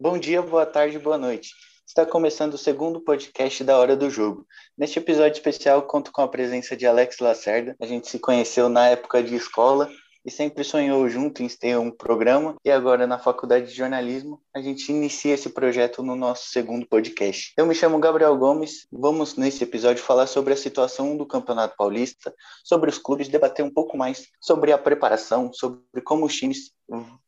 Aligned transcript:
Bom 0.00 0.18
dia, 0.18 0.40
boa 0.40 0.64
tarde, 0.64 0.98
boa 0.98 1.18
noite. 1.18 1.50
Está 1.86 2.06
começando 2.06 2.54
o 2.54 2.58
segundo 2.58 3.00
podcast 3.00 3.62
da 3.62 3.76
Hora 3.76 3.94
do 3.94 4.08
Jogo. 4.08 4.46
Neste 4.76 4.98
episódio 4.98 5.34
especial, 5.34 5.82
conto 5.82 6.10
com 6.10 6.22
a 6.22 6.28
presença 6.28 6.74
de 6.74 6.86
Alex 6.86 7.18
Lacerda. 7.18 7.76
A 7.78 7.84
gente 7.84 8.08
se 8.08 8.18
conheceu 8.18 8.70
na 8.70 8.88
época 8.88 9.22
de 9.22 9.34
escola 9.34 9.90
e 10.28 10.30
sempre 10.30 10.62
sonhou 10.62 11.08
junto 11.08 11.42
em 11.42 11.48
ter 11.48 11.78
um 11.78 11.90
programa. 11.90 12.54
E 12.62 12.70
agora, 12.70 13.06
na 13.06 13.18
faculdade 13.18 13.68
de 13.68 13.74
jornalismo, 13.74 14.38
a 14.54 14.60
gente 14.60 14.92
inicia 14.92 15.32
esse 15.32 15.48
projeto 15.48 16.02
no 16.02 16.14
nosso 16.14 16.50
segundo 16.50 16.86
podcast. 16.86 17.54
Eu 17.56 17.64
me 17.64 17.74
chamo 17.74 17.98
Gabriel 17.98 18.36
Gomes. 18.36 18.86
Vamos, 18.92 19.36
nesse 19.36 19.64
episódio, 19.64 20.02
falar 20.02 20.26
sobre 20.26 20.52
a 20.52 20.56
situação 20.56 21.16
do 21.16 21.24
Campeonato 21.24 21.74
Paulista, 21.78 22.34
sobre 22.62 22.90
os 22.90 22.98
clubes, 22.98 23.28
debater 23.28 23.64
um 23.64 23.72
pouco 23.72 23.96
mais 23.96 24.26
sobre 24.38 24.70
a 24.70 24.76
preparação, 24.76 25.50
sobre 25.50 25.80
como 26.04 26.26
os 26.26 26.36
times 26.36 26.72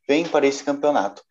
vêm 0.07 0.29
para 0.29 0.47
esse 0.47 0.63
campeonato. 0.63 1.23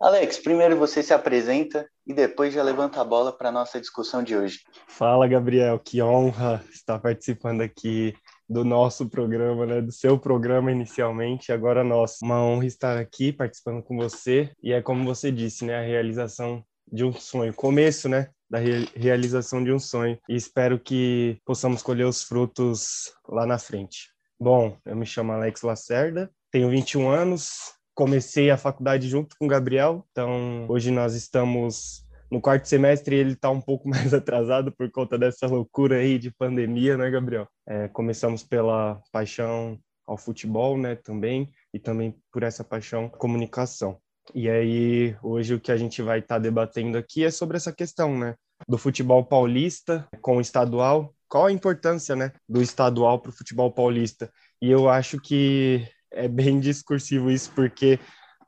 Alex, 0.00 0.38
primeiro 0.38 0.76
você 0.76 1.02
se 1.02 1.12
apresenta 1.12 1.86
e 2.06 2.12
depois 2.12 2.52
já 2.52 2.62
levanta 2.62 3.00
a 3.00 3.04
bola 3.04 3.32
para 3.32 3.48
a 3.48 3.52
nossa 3.52 3.80
discussão 3.80 4.22
de 4.22 4.36
hoje. 4.36 4.60
Fala, 4.86 5.26
Gabriel, 5.26 5.78
que 5.78 6.02
honra 6.02 6.62
estar 6.70 6.98
participando 6.98 7.62
aqui 7.62 8.14
do 8.48 8.64
nosso 8.64 9.08
programa, 9.08 9.66
né? 9.66 9.80
Do 9.80 9.92
seu 9.92 10.18
programa 10.18 10.70
inicialmente, 10.70 11.52
agora 11.52 11.82
nosso. 11.82 12.24
Uma 12.24 12.42
honra 12.42 12.66
estar 12.66 12.96
aqui 12.96 13.32
participando 13.32 13.82
com 13.82 13.96
você 13.96 14.50
e 14.62 14.72
é 14.72 14.80
como 14.80 15.04
você 15.04 15.32
disse, 15.32 15.64
né? 15.64 15.78
A 15.78 15.82
realização 15.82 16.64
de 16.90 17.04
um 17.04 17.12
sonho, 17.12 17.52
começo, 17.52 18.08
né? 18.08 18.28
Da 18.48 18.58
re 18.58 18.88
realização 18.94 19.62
de 19.62 19.72
um 19.72 19.78
sonho 19.78 20.18
e 20.28 20.36
espero 20.36 20.78
que 20.78 21.38
possamos 21.44 21.82
colher 21.82 22.06
os 22.06 22.22
frutos 22.22 23.12
lá 23.28 23.44
na 23.44 23.58
frente. 23.58 24.08
Bom, 24.38 24.76
eu 24.84 24.94
me 24.94 25.06
chamo 25.06 25.32
Alex 25.32 25.62
Lacerda, 25.62 26.30
tenho 26.52 26.70
21 26.70 27.08
anos, 27.08 27.72
comecei 27.94 28.50
a 28.50 28.56
faculdade 28.56 29.08
junto 29.08 29.34
com 29.38 29.46
o 29.46 29.48
Gabriel, 29.48 30.06
então 30.12 30.66
hoje 30.68 30.90
nós 30.90 31.14
estamos 31.14 32.05
no 32.30 32.40
quarto 32.40 32.66
semestre 32.66 33.16
ele 33.16 33.32
está 33.32 33.50
um 33.50 33.60
pouco 33.60 33.88
mais 33.88 34.12
atrasado 34.12 34.72
por 34.72 34.90
conta 34.90 35.18
dessa 35.18 35.46
loucura 35.46 35.96
aí 35.96 36.18
de 36.18 36.30
pandemia, 36.30 36.96
né, 36.96 37.10
Gabriel? 37.10 37.48
É, 37.66 37.88
começamos 37.88 38.42
pela 38.42 39.00
paixão 39.12 39.78
ao 40.06 40.16
futebol, 40.16 40.78
né, 40.78 40.94
também, 40.94 41.50
e 41.74 41.80
também 41.80 42.16
por 42.32 42.42
essa 42.42 42.62
paixão 42.62 43.06
à 43.06 43.10
comunicação. 43.10 43.98
E 44.34 44.48
aí, 44.48 45.16
hoje 45.22 45.54
o 45.54 45.60
que 45.60 45.72
a 45.72 45.76
gente 45.76 46.02
vai 46.02 46.20
estar 46.20 46.36
tá 46.36 46.40
debatendo 46.40 46.96
aqui 46.96 47.24
é 47.24 47.30
sobre 47.30 47.56
essa 47.56 47.72
questão, 47.72 48.16
né, 48.16 48.34
do 48.68 48.78
futebol 48.78 49.24
paulista 49.24 50.06
com 50.20 50.36
o 50.36 50.40
estadual. 50.40 51.14
Qual 51.28 51.46
a 51.46 51.52
importância, 51.52 52.14
né, 52.14 52.32
do 52.48 52.62
estadual 52.62 53.20
para 53.20 53.30
o 53.30 53.36
futebol 53.36 53.70
paulista? 53.72 54.30
E 54.62 54.70
eu 54.70 54.88
acho 54.88 55.20
que 55.20 55.86
é 56.12 56.28
bem 56.28 56.58
discursivo 56.60 57.30
isso, 57.30 57.52
porque 57.52 57.98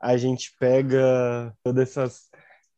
a 0.01 0.15
gente 0.15 0.53
pega 0.57 1.53
todas 1.61 1.89
essas 1.89 2.28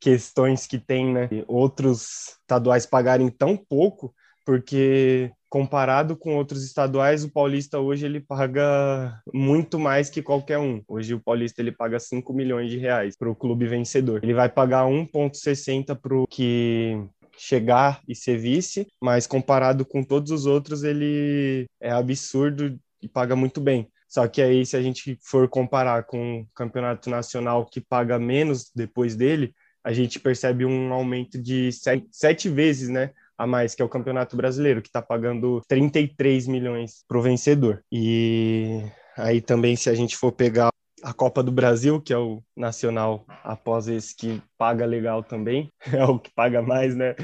questões 0.01 0.65
que 0.65 0.79
tem, 0.79 1.13
né? 1.13 1.29
Outros 1.47 2.39
estaduais 2.41 2.85
pagarem 2.87 3.29
tão 3.29 3.55
pouco, 3.55 4.13
porque 4.43 5.31
comparado 5.47 6.17
com 6.17 6.35
outros 6.35 6.63
estaduais, 6.65 7.23
o 7.23 7.31
paulista 7.31 7.79
hoje 7.79 8.05
ele 8.05 8.19
paga 8.19 9.21
muito 9.33 9.77
mais 9.77 10.09
que 10.09 10.23
qualquer 10.23 10.57
um. 10.57 10.81
Hoje 10.87 11.13
o 11.13 11.19
paulista 11.19 11.61
ele 11.61 11.71
paga 11.71 11.99
5 11.99 12.33
milhões 12.33 12.71
de 12.71 12.77
reais 12.77 13.15
para 13.15 13.29
o 13.29 13.35
clube 13.35 13.67
vencedor. 13.67 14.21
Ele 14.23 14.33
vai 14.33 14.49
pagar 14.49 14.87
1,60 14.87 15.95
para 15.95 16.15
o 16.15 16.25
que 16.25 16.97
chegar 17.37 18.01
e 18.07 18.15
ser 18.15 18.37
vice, 18.37 18.87
mas 19.01 19.27
comparado 19.27 19.85
com 19.85 20.03
todos 20.03 20.31
os 20.31 20.45
outros, 20.45 20.83
ele 20.83 21.67
é 21.79 21.91
absurdo 21.91 22.79
e 23.01 23.07
paga 23.07 23.35
muito 23.35 23.59
bem. 23.59 23.87
Só 24.07 24.27
que 24.27 24.41
aí, 24.41 24.65
se 24.65 24.75
a 24.75 24.81
gente 24.81 25.17
for 25.21 25.47
comparar 25.47 26.03
com 26.03 26.41
o 26.41 26.47
campeonato 26.53 27.09
nacional 27.09 27.65
que 27.65 27.79
paga 27.79 28.19
menos 28.19 28.69
depois 28.75 29.15
dele, 29.15 29.53
a 29.83 29.91
gente 29.91 30.19
percebe 30.19 30.65
um 30.65 30.93
aumento 30.93 31.41
de 31.41 31.71
sete, 31.71 32.07
sete 32.11 32.49
vezes, 32.49 32.89
né? 32.89 33.11
A 33.37 33.47
mais, 33.47 33.73
que 33.73 33.81
é 33.81 33.85
o 33.85 33.89
Campeonato 33.89 34.35
Brasileiro, 34.37 34.81
que 34.81 34.89
está 34.89 35.01
pagando 35.01 35.61
33 35.67 36.47
milhões 36.47 37.03
para 37.07 37.17
o 37.17 37.21
vencedor. 37.21 37.83
E 37.91 38.83
aí 39.17 39.41
também, 39.41 39.75
se 39.75 39.89
a 39.89 39.95
gente 39.95 40.15
for 40.15 40.31
pegar 40.31 40.69
a 41.03 41.13
Copa 41.13 41.41
do 41.41 41.51
Brasil, 41.51 41.99
que 41.99 42.13
é 42.13 42.17
o 42.17 42.43
nacional, 42.55 43.25
após 43.43 43.87
esse 43.87 44.15
que 44.15 44.41
paga 44.57 44.85
legal 44.85 45.23
também, 45.23 45.71
é 45.91 46.03
o 46.05 46.19
que 46.19 46.31
paga 46.33 46.61
mais, 46.61 46.95
né? 46.95 47.15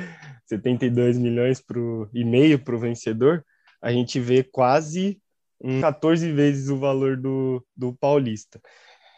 72 0.46 1.18
milhões 1.18 1.62
pro, 1.62 2.10
e 2.14 2.24
meio 2.24 2.58
para 2.58 2.76
o 2.76 2.80
vencedor, 2.80 3.46
a 3.82 3.92
gente 3.92 4.20
vê 4.20 4.44
quase 4.44 5.22
um 5.62 5.82
14 5.82 6.32
vezes 6.32 6.70
o 6.70 6.78
valor 6.78 7.18
do, 7.18 7.64
do 7.76 7.94
Paulista. 7.94 8.60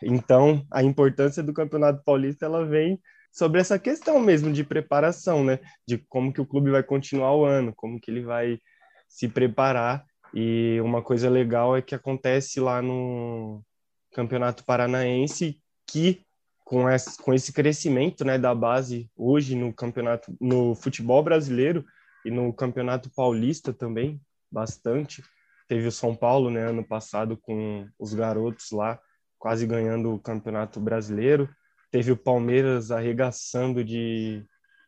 Então, 0.02 0.66
a 0.72 0.84
importância 0.84 1.44
do 1.44 1.54
Campeonato 1.54 2.02
Paulista 2.04 2.46
ela 2.46 2.66
vem 2.66 3.00
sobre 3.40 3.62
essa 3.62 3.80
questão 3.80 4.20
mesmo 4.20 4.52
de 4.52 4.66
preparação, 4.66 5.46
né? 5.46 5.60
De 5.88 5.98
como 6.10 6.34
que 6.34 6.42
o 6.42 6.46
clube 6.46 6.72
vai 6.72 6.84
continuar 6.84 7.34
o 7.34 7.46
ano, 7.46 7.74
como 7.74 7.98
que 7.98 8.12
ele 8.12 8.22
vai 8.22 8.60
se 9.08 9.30
preparar. 9.30 10.06
E 10.34 10.78
uma 10.84 11.02
coisa 11.02 11.30
legal 11.30 11.76
é 11.76 11.82
que 11.82 11.96
acontece 11.96 12.60
lá 12.60 12.82
no 12.82 13.64
Campeonato 14.12 14.66
Paranaense 14.66 15.58
que 15.88 16.22
com 16.66 16.90
esse, 16.90 17.18
com 17.18 17.34
esse 17.34 17.54
crescimento 17.54 18.26
né, 18.26 18.38
da 18.38 18.54
base 18.54 19.10
hoje 19.16 19.56
no 19.56 19.74
campeonato 19.74 20.36
no 20.40 20.76
futebol 20.76 21.24
brasileiro 21.24 21.84
e 22.26 22.30
no 22.30 22.54
campeonato 22.54 23.10
paulista 23.10 23.74
também 23.74 24.22
bastante 24.52 25.24
teve 25.68 25.88
o 25.88 25.92
São 25.92 26.16
Paulo 26.16 26.52
né 26.52 26.70
ano 26.70 26.84
passado 26.84 27.36
com 27.36 27.88
os 27.98 28.14
garotos 28.14 28.70
lá 28.72 29.00
quase 29.40 29.66
ganhando 29.66 30.14
o 30.14 30.20
campeonato 30.20 30.80
brasileiro 30.80 31.50
teve 31.92 32.12
o 32.12 32.18
Palmeiras 32.18 32.92
arregaçando 32.92 33.84
de 33.84 34.44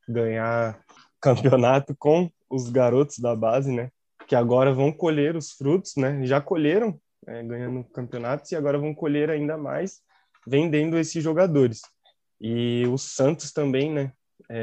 ganhar 0.08 0.80
campeonato 1.22 1.96
com 1.98 2.30
os 2.50 2.70
garotos 2.70 3.20
da 3.20 3.36
base, 3.36 3.72
né? 3.72 3.90
Que 4.28 4.36
agora 4.36 4.74
vão 4.74 4.92
colher 4.92 5.36
os 5.36 5.52
frutos, 5.52 5.96
né? 5.96 6.26
Já 6.26 6.42
colheram, 6.42 7.00
é, 7.28 7.44
ganhando 7.44 7.84
campeonatos, 7.86 8.52
e 8.52 8.56
agora 8.56 8.78
vão 8.78 8.94
colher 8.94 9.30
ainda 9.30 9.58
mais 9.58 10.02
vendendo 10.48 10.98
esses 10.98 11.24
jogadores. 11.24 11.82
E 12.40 12.86
o 12.88 12.98
Santos 12.98 13.52
também, 13.52 13.92
né? 13.92 14.12
É, 14.50 14.62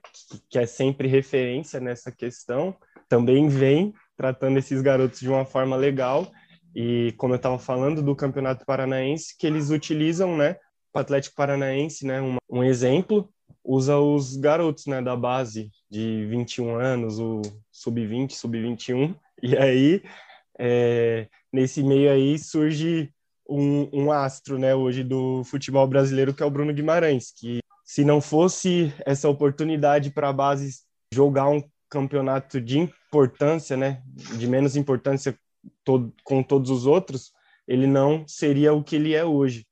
que 0.50 0.58
é 0.58 0.66
sempre 0.66 1.08
referência 1.08 1.80
nessa 1.80 2.12
questão, 2.12 2.76
também 3.08 3.48
vem 3.48 3.94
tratando 4.16 4.58
esses 4.58 4.82
garotos 4.82 5.20
de 5.20 5.28
uma 5.28 5.46
forma 5.46 5.76
legal. 5.76 6.30
E 6.74 7.14
como 7.16 7.32
eu 7.32 7.36
estava 7.36 7.58
falando 7.58 8.02
do 8.02 8.14
Campeonato 8.14 8.66
Paranaense, 8.66 9.34
que 9.38 9.46
eles 9.46 9.70
utilizam, 9.70 10.36
né? 10.36 10.56
O 10.94 10.98
Atlético 10.98 11.36
Paranaense, 11.36 12.06
né, 12.06 12.20
um, 12.20 12.36
um 12.48 12.64
exemplo, 12.64 13.28
usa 13.64 13.98
os 13.98 14.36
garotos, 14.36 14.86
né, 14.86 15.02
da 15.02 15.14
base 15.14 15.70
de 15.90 16.26
21 16.26 16.76
anos, 16.76 17.18
o 17.18 17.42
sub-20, 17.70 18.32
sub-21, 18.32 19.14
e 19.42 19.56
aí 19.56 20.02
é, 20.58 21.28
nesse 21.52 21.82
meio 21.82 22.10
aí 22.10 22.38
surge 22.38 23.12
um, 23.48 23.88
um, 23.92 24.12
astro, 24.12 24.58
né, 24.58 24.74
hoje 24.74 25.04
do 25.04 25.42
futebol 25.44 25.86
brasileiro 25.86 26.34
que 26.34 26.42
é 26.42 26.46
o 26.46 26.50
Bruno 26.50 26.72
Guimarães, 26.72 27.30
que 27.30 27.60
se 27.84 28.04
não 28.04 28.20
fosse 28.20 28.92
essa 29.06 29.28
oportunidade 29.28 30.10
para 30.10 30.28
a 30.28 30.32
base 30.32 30.82
jogar 31.12 31.48
um 31.48 31.62
campeonato 31.88 32.60
de 32.60 32.78
importância, 32.78 33.76
né, 33.76 34.02
de 34.36 34.46
menos 34.46 34.76
importância 34.76 35.38
todo, 35.84 36.12
com 36.22 36.42
todos 36.42 36.70
os 36.70 36.86
outros, 36.86 37.32
ele 37.66 37.86
não 37.86 38.26
seria 38.26 38.72
o 38.72 38.82
que 38.82 38.96
ele 38.96 39.14
é 39.14 39.24
hoje. 39.24 39.66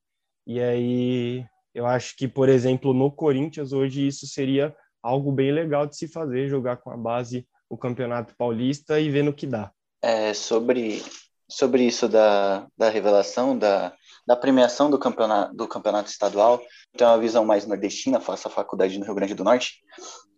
E 0.46 0.60
aí 0.60 1.44
eu 1.74 1.86
acho 1.86 2.16
que, 2.16 2.26
por 2.28 2.48
exemplo, 2.48 2.94
no 2.94 3.10
Corinthians 3.10 3.72
hoje 3.72 4.06
isso 4.06 4.26
seria 4.26 4.74
algo 5.02 5.30
bem 5.30 5.52
legal 5.52 5.86
de 5.86 5.96
se 5.96 6.08
fazer, 6.08 6.48
jogar 6.48 6.78
com 6.78 6.90
a 6.90 6.96
base 6.96 7.46
o 7.68 7.76
Campeonato 7.76 8.34
Paulista 8.36 9.00
e 9.00 9.10
ver 9.10 9.22
no 9.22 9.32
que 9.32 9.46
dá. 9.46 9.70
É, 10.00 10.32
sobre, 10.32 11.02
sobre 11.48 11.82
isso 11.82 12.08
da, 12.08 12.66
da 12.78 12.88
revelação, 12.88 13.58
da, 13.58 13.92
da 14.26 14.36
premiação 14.36 14.90
do 14.90 14.98
campeonato, 14.98 15.54
do 15.54 15.68
campeonato 15.68 16.10
estadual, 16.10 16.62
tem 16.96 17.06
uma 17.06 17.18
visão 17.18 17.44
mais 17.44 17.66
nordestina, 17.66 18.20
faço 18.20 18.48
a 18.48 18.50
faculdade 18.50 18.98
no 18.98 19.04
Rio 19.04 19.14
Grande 19.14 19.34
do 19.34 19.44
Norte. 19.44 19.80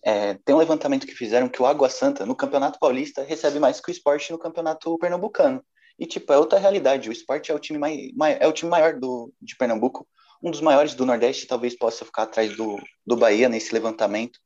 É, 0.05 0.35
tem 0.45 0.55
um 0.55 0.59
levantamento 0.59 1.07
que 1.07 1.15
fizeram 1.15 1.49
que 1.49 1.61
o 1.61 1.67
Água 1.67 1.89
Santa, 1.89 2.25
no 2.25 2.37
Campeonato 2.37 2.79
Paulista, 2.79 3.23
recebe 3.23 3.59
mais 3.59 3.81
que 3.81 3.91
o 3.91 3.93
esporte 3.93 4.33
no 4.33 4.39
Campeonato 4.39 4.97
Pernambucano. 4.99 5.63
E, 5.99 6.07
tipo, 6.07 6.33
é 6.33 6.39
outra 6.39 6.59
realidade. 6.59 7.09
O 7.09 7.13
esporte 7.13 7.51
é 7.51 7.55
o 7.55 7.59
time, 7.59 7.79
mai, 7.79 8.11
mai, 8.15 8.39
é 8.41 8.47
o 8.47 8.53
time 8.53 8.71
maior 8.71 8.99
do, 8.99 9.33
de 9.43 9.57
Pernambuco, 9.57 10.07
um 10.43 10.51
dos 10.51 10.61
maiores 10.61 10.95
do 10.95 11.05
Nordeste, 11.05 11.47
talvez 11.47 11.77
possa 11.77 12.05
ficar 12.05 12.23
atrás 12.23 12.57
do, 12.57 12.79
do 13.05 13.17
Bahia 13.17 13.49
nesse 13.49 13.75
levantamento. 13.75 14.39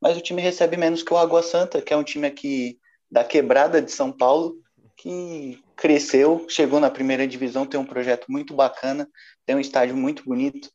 Mas 0.00 0.16
o 0.16 0.20
time 0.20 0.42
recebe 0.42 0.76
menos 0.76 1.02
que 1.02 1.12
o 1.12 1.16
Água 1.16 1.42
Santa, 1.42 1.80
que 1.80 1.92
é 1.92 1.96
um 1.96 2.04
time 2.04 2.26
aqui 2.26 2.78
da 3.10 3.24
quebrada 3.24 3.80
de 3.80 3.90
São 3.90 4.12
Paulo, 4.12 4.56
que 4.96 5.58
cresceu, 5.74 6.44
chegou 6.48 6.78
na 6.78 6.90
primeira 6.90 7.26
divisão, 7.26 7.64
tem 7.64 7.80
um 7.80 7.86
projeto 7.86 8.26
muito 8.28 8.54
bacana, 8.54 9.08
tem 9.46 9.56
um 9.56 9.60
estádio 9.60 9.96
muito 9.96 10.24
bonito, 10.24 10.70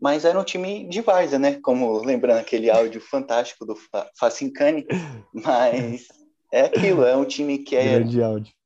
mas 0.00 0.24
era 0.24 0.38
um 0.38 0.44
time 0.44 0.88
de 0.88 1.00
várzea, 1.00 1.38
né? 1.38 1.58
Como 1.62 2.02
lembrando 2.02 2.40
aquele 2.40 2.70
áudio 2.70 3.00
fantástico 3.00 3.64
do 3.64 3.76
Facincani, 4.18 4.86
mas 5.32 6.06
é 6.52 6.62
aquilo, 6.62 7.04
é 7.04 7.16
um 7.16 7.24
time 7.24 7.58
que 7.58 7.76
é 7.76 8.00
Grande 8.00 8.22
áudio 8.22 8.57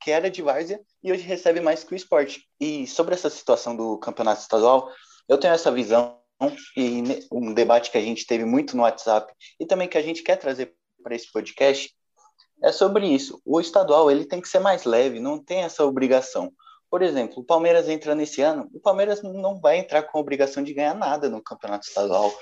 que 0.00 0.10
era 0.10 0.30
de 0.30 0.42
várzea 0.42 0.80
e 1.02 1.12
hoje 1.12 1.22
recebe 1.22 1.60
mais 1.60 1.84
que 1.84 1.92
o 1.92 1.96
esporte. 1.96 2.42
E 2.60 2.86
sobre 2.86 3.14
essa 3.14 3.30
situação 3.30 3.76
do 3.76 3.98
campeonato 3.98 4.40
estadual, 4.40 4.90
eu 5.28 5.38
tenho 5.38 5.54
essa 5.54 5.70
visão 5.70 6.18
e 6.76 7.02
um 7.32 7.52
debate 7.52 7.90
que 7.90 7.98
a 7.98 8.00
gente 8.00 8.26
teve 8.26 8.44
muito 8.44 8.76
no 8.76 8.82
WhatsApp 8.82 9.32
e 9.58 9.66
também 9.66 9.88
que 9.88 9.98
a 9.98 10.02
gente 10.02 10.22
quer 10.22 10.36
trazer 10.36 10.74
para 11.02 11.14
esse 11.14 11.30
podcast 11.32 11.92
é 12.62 12.72
sobre 12.72 13.06
isso. 13.06 13.40
O 13.44 13.60
estadual 13.60 14.10
ele 14.10 14.24
tem 14.24 14.40
que 14.40 14.48
ser 14.48 14.58
mais 14.58 14.84
leve, 14.84 15.20
não 15.20 15.42
tem 15.42 15.62
essa 15.62 15.84
obrigação. 15.84 16.52
Por 16.90 17.02
exemplo, 17.02 17.40
o 17.40 17.44
Palmeiras 17.44 17.88
entra 17.88 18.14
nesse 18.14 18.40
ano, 18.40 18.68
o 18.72 18.80
Palmeiras 18.80 19.22
não 19.22 19.60
vai 19.60 19.78
entrar 19.78 20.02
com 20.04 20.16
a 20.16 20.20
obrigação 20.20 20.62
de 20.62 20.72
ganhar 20.72 20.94
nada 20.94 21.28
no 21.28 21.42
campeonato 21.42 21.86
estadual. 21.86 22.32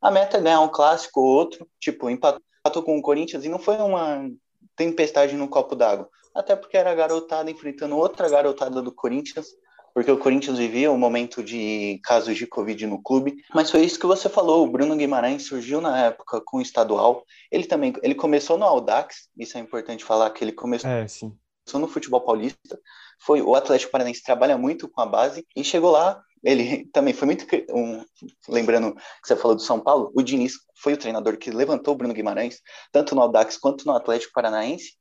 A 0.00 0.10
meta 0.10 0.36
é 0.36 0.40
ganhar 0.40 0.60
um 0.60 0.68
clássico 0.68 1.20
ou 1.20 1.26
outro, 1.26 1.68
tipo, 1.80 2.08
empatou 2.08 2.82
com 2.84 2.96
o 2.96 3.02
Corinthians 3.02 3.44
e 3.44 3.48
não 3.48 3.58
foi 3.58 3.76
uma 3.76 4.28
tempestade 4.76 5.34
no 5.36 5.48
copo 5.48 5.74
d'água. 5.74 6.08
Até 6.34 6.54
porque 6.54 6.76
era 6.76 6.94
garotada 6.94 7.50
enfrentando 7.50 7.96
outra 7.96 8.28
garotada 8.28 8.82
do 8.82 8.92
Corinthians, 8.92 9.46
porque 9.94 10.10
o 10.10 10.18
Corinthians 10.18 10.58
vivia 10.58 10.92
um 10.92 10.98
momento 10.98 11.42
de 11.42 11.98
casos 12.04 12.36
de 12.36 12.46
Covid 12.46 12.86
no 12.86 13.02
clube. 13.02 13.36
Mas 13.54 13.70
foi 13.70 13.82
isso 13.82 13.98
que 13.98 14.06
você 14.06 14.28
falou. 14.28 14.62
O 14.62 14.70
Bruno 14.70 14.94
Guimarães 14.94 15.46
surgiu 15.46 15.80
na 15.80 16.06
época 16.06 16.42
com 16.44 16.58
o 16.58 16.60
estadual. 16.60 17.24
Ele 17.50 17.64
também 17.64 17.94
ele 18.02 18.14
começou 18.14 18.58
no 18.58 18.66
Audax, 18.66 19.28
isso 19.38 19.56
é 19.56 19.60
importante 19.60 20.04
falar 20.04 20.28
que 20.30 20.44
ele 20.44 20.52
começou. 20.52 20.90
É, 20.90 21.08
sim 21.08 21.32
no 21.74 21.88
futebol 21.88 22.20
paulista, 22.20 22.78
foi 23.18 23.42
o 23.42 23.54
Atlético 23.54 23.90
Paranaense 23.90 24.22
trabalha 24.22 24.56
muito 24.56 24.88
com 24.88 25.00
a 25.00 25.06
base 25.06 25.44
e 25.56 25.64
chegou 25.64 25.90
lá. 25.90 26.22
Ele 26.46 26.88
também 26.92 27.12
foi 27.12 27.26
muito 27.26 27.44
um, 27.74 28.04
lembrando 28.48 28.94
que 28.94 29.26
você 29.26 29.34
falou 29.34 29.56
do 29.56 29.62
São 29.62 29.80
Paulo, 29.80 30.12
o 30.14 30.22
Diniz 30.22 30.54
foi 30.80 30.92
o 30.92 30.96
treinador 30.96 31.36
que 31.36 31.50
levantou 31.50 31.92
o 31.92 31.96
Bruno 31.96 32.14
Guimarães, 32.14 32.60
tanto 32.92 33.16
no 33.16 33.22
Audax 33.22 33.56
quanto 33.56 33.84
no 33.84 33.96
Atlético 33.96 34.32
Paranaense, 34.32 34.92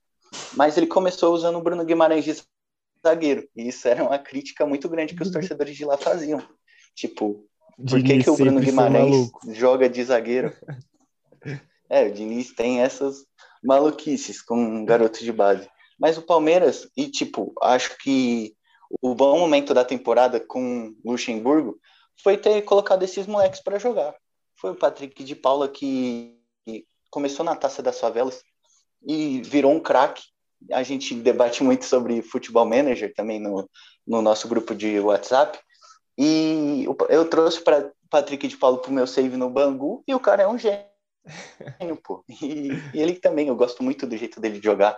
mas 0.55 0.75
ele 0.75 0.87
começou 0.87 1.35
usando 1.35 1.59
o 1.59 1.61
Bruno 1.61 1.85
Guimarães 1.85 2.25
de 2.25 2.35
zagueiro, 3.05 3.47
e 3.55 3.67
isso 3.67 3.87
era 3.87 4.03
uma 4.03 4.17
crítica 4.17 4.65
muito 4.65 4.89
grande 4.89 5.13
que 5.13 5.21
os 5.21 5.29
torcedores 5.29 5.77
de 5.77 5.85
lá 5.85 5.95
faziam. 5.97 6.41
Tipo, 6.95 7.45
por 7.77 8.01
que, 8.01 8.23
que 8.23 8.29
o 8.31 8.35
Bruno 8.35 8.59
Guimarães 8.59 9.29
joga 9.49 9.87
de 9.87 10.03
zagueiro? 10.03 10.51
É, 11.87 12.07
o 12.07 12.11
Diniz 12.11 12.51
tem 12.51 12.81
essas 12.81 13.17
maluquices 13.63 14.41
com 14.41 14.57
um 14.57 14.83
garoto 14.83 15.23
de 15.23 15.31
base. 15.31 15.69
Mas 15.99 16.17
o 16.17 16.23
Palmeiras, 16.23 16.89
e 16.97 17.07
tipo, 17.07 17.53
acho 17.61 17.95
que 17.99 18.55
o 19.01 19.15
bom 19.15 19.39
momento 19.39 19.73
da 19.73 19.83
temporada 19.83 20.39
com 20.39 20.95
Luxemburgo 21.03 21.79
foi 22.21 22.37
ter 22.37 22.61
colocado 22.63 23.03
esses 23.03 23.27
moleques 23.27 23.61
para 23.61 23.79
jogar. 23.79 24.15
Foi 24.59 24.71
o 24.71 24.75
Patrick 24.75 25.23
de 25.23 25.35
Paula 25.35 25.67
que 25.67 26.37
começou 27.09 27.45
na 27.45 27.55
Taça 27.55 27.81
das 27.81 27.99
Favelas 27.99 28.41
e 29.05 29.41
virou 29.41 29.71
um 29.71 29.79
craque. 29.79 30.23
A 30.71 30.83
gente 30.83 31.13
debate 31.13 31.63
muito 31.63 31.85
sobre 31.85 32.21
futebol 32.21 32.65
manager 32.65 33.13
também 33.13 33.39
no, 33.39 33.69
no 34.07 34.21
nosso 34.21 34.47
grupo 34.47 34.73
de 34.73 34.99
WhatsApp. 34.99 35.59
E 36.17 36.85
eu 37.09 37.29
trouxe 37.29 37.61
para 37.61 37.91
Patrick 38.09 38.47
de 38.47 38.57
Paulo 38.57 38.77
pro 38.77 38.91
meu 38.91 39.05
save 39.05 39.35
no 39.35 39.49
Bangu 39.49 40.03
e 40.07 40.15
o 40.15 40.19
cara 40.19 40.43
é 40.43 40.47
um 40.47 40.57
gênio, 40.57 40.81
pô. 42.03 42.23
E, 42.29 42.69
e 42.93 43.01
ele 43.01 43.15
também, 43.15 43.49
eu 43.49 43.55
gosto 43.55 43.83
muito 43.83 44.07
do 44.07 44.15
jeito 44.15 44.39
dele 44.39 44.59
de 44.59 44.65
jogar. 44.65 44.97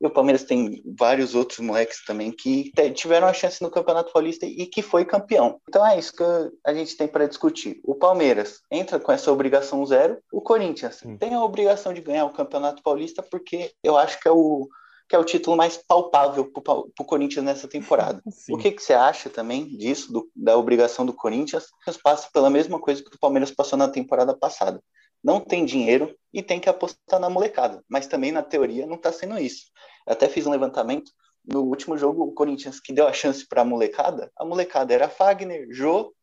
E 0.00 0.06
o 0.06 0.10
Palmeiras 0.10 0.44
tem 0.44 0.82
vários 0.98 1.34
outros 1.34 1.58
moleques 1.58 2.04
também 2.04 2.30
que 2.30 2.72
tiveram 2.94 3.26
a 3.26 3.32
chance 3.32 3.60
no 3.62 3.70
Campeonato 3.70 4.12
Paulista 4.12 4.46
e 4.46 4.66
que 4.66 4.80
foi 4.80 5.04
campeão. 5.04 5.60
Então 5.68 5.84
é 5.84 5.98
isso 5.98 6.14
que 6.14 6.22
a 6.64 6.72
gente 6.72 6.96
tem 6.96 7.08
para 7.08 7.26
discutir. 7.26 7.80
O 7.84 7.94
Palmeiras 7.94 8.60
entra 8.70 9.00
com 9.00 9.10
essa 9.10 9.32
obrigação 9.32 9.84
zero. 9.84 10.18
O 10.32 10.40
Corinthians 10.40 11.02
tem 11.18 11.34
a 11.34 11.42
obrigação 11.42 11.92
de 11.92 12.00
ganhar 12.00 12.26
o 12.26 12.32
Campeonato 12.32 12.82
Paulista 12.82 13.22
porque 13.22 13.72
eu 13.82 13.96
acho 13.96 14.20
que 14.20 14.28
é 14.28 14.32
o 14.32 14.68
que 15.08 15.16
é 15.16 15.18
o 15.18 15.24
título 15.24 15.56
mais 15.56 15.78
palpável 15.78 16.52
para 16.52 16.74
o 16.74 17.04
Corinthians 17.04 17.42
nessa 17.42 17.66
temporada. 17.66 18.22
Sim. 18.30 18.54
O 18.54 18.58
que, 18.58 18.70
que 18.70 18.82
você 18.82 18.92
acha 18.92 19.30
também 19.30 19.64
disso, 19.64 20.12
do, 20.12 20.30
da 20.36 20.54
obrigação 20.54 21.06
do 21.06 21.14
Corinthians? 21.14 21.68
Passa 22.02 22.28
pela 22.30 22.50
mesma 22.50 22.78
coisa 22.78 23.02
que 23.02 23.16
o 23.16 23.18
Palmeiras 23.18 23.50
passou 23.50 23.78
na 23.78 23.88
temporada 23.88 24.36
passada 24.36 24.82
não 25.22 25.40
tem 25.40 25.64
dinheiro 25.64 26.14
e 26.32 26.42
tem 26.42 26.60
que 26.60 26.68
apostar 26.68 27.20
na 27.20 27.30
molecada. 27.30 27.82
Mas 27.88 28.06
também, 28.06 28.32
na 28.32 28.42
teoria, 28.42 28.86
não 28.86 28.96
está 28.96 29.12
sendo 29.12 29.38
isso. 29.38 29.66
Eu 30.06 30.12
até 30.12 30.28
fiz 30.28 30.46
um 30.46 30.50
levantamento. 30.50 31.10
No 31.44 31.62
último 31.62 31.96
jogo, 31.96 32.24
o 32.24 32.32
Corinthians 32.32 32.80
que 32.80 32.92
deu 32.92 33.06
a 33.06 33.12
chance 33.12 33.46
para 33.46 33.62
a 33.62 33.64
molecada, 33.64 34.30
a 34.36 34.44
molecada 34.44 34.92
era 34.92 35.08
Fagner, 35.08 35.66
Jô, 35.70 36.14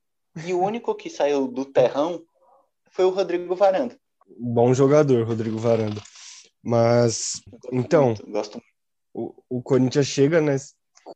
e 0.45 0.53
o 0.53 0.61
único 0.61 0.93
que 0.93 1.09
saiu 1.09 1.47
do 1.47 1.65
terrão 1.65 2.21
foi 2.91 3.05
o 3.05 3.09
Rodrigo 3.09 3.55
Varanda. 3.55 3.97
Bom 4.37 4.73
jogador, 4.73 5.25
Rodrigo 5.25 5.57
Varanda. 5.57 6.01
Mas, 6.61 7.41
então, 7.71 8.07
muito, 8.07 8.29
gosto 8.29 8.61
o, 9.15 9.33
o 9.49 9.63
Corinthians 9.63 10.07
chega 10.07 10.41
né, 10.41 10.57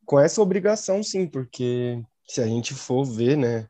com 0.06 0.18
essa 0.18 0.42
obrigação, 0.42 1.04
sim, 1.04 1.28
porque 1.28 2.02
se 2.25 2.40
a 2.40 2.48
gente 2.48 2.74
for 2.74 3.04
ver, 3.04 3.38
né, 3.38 3.68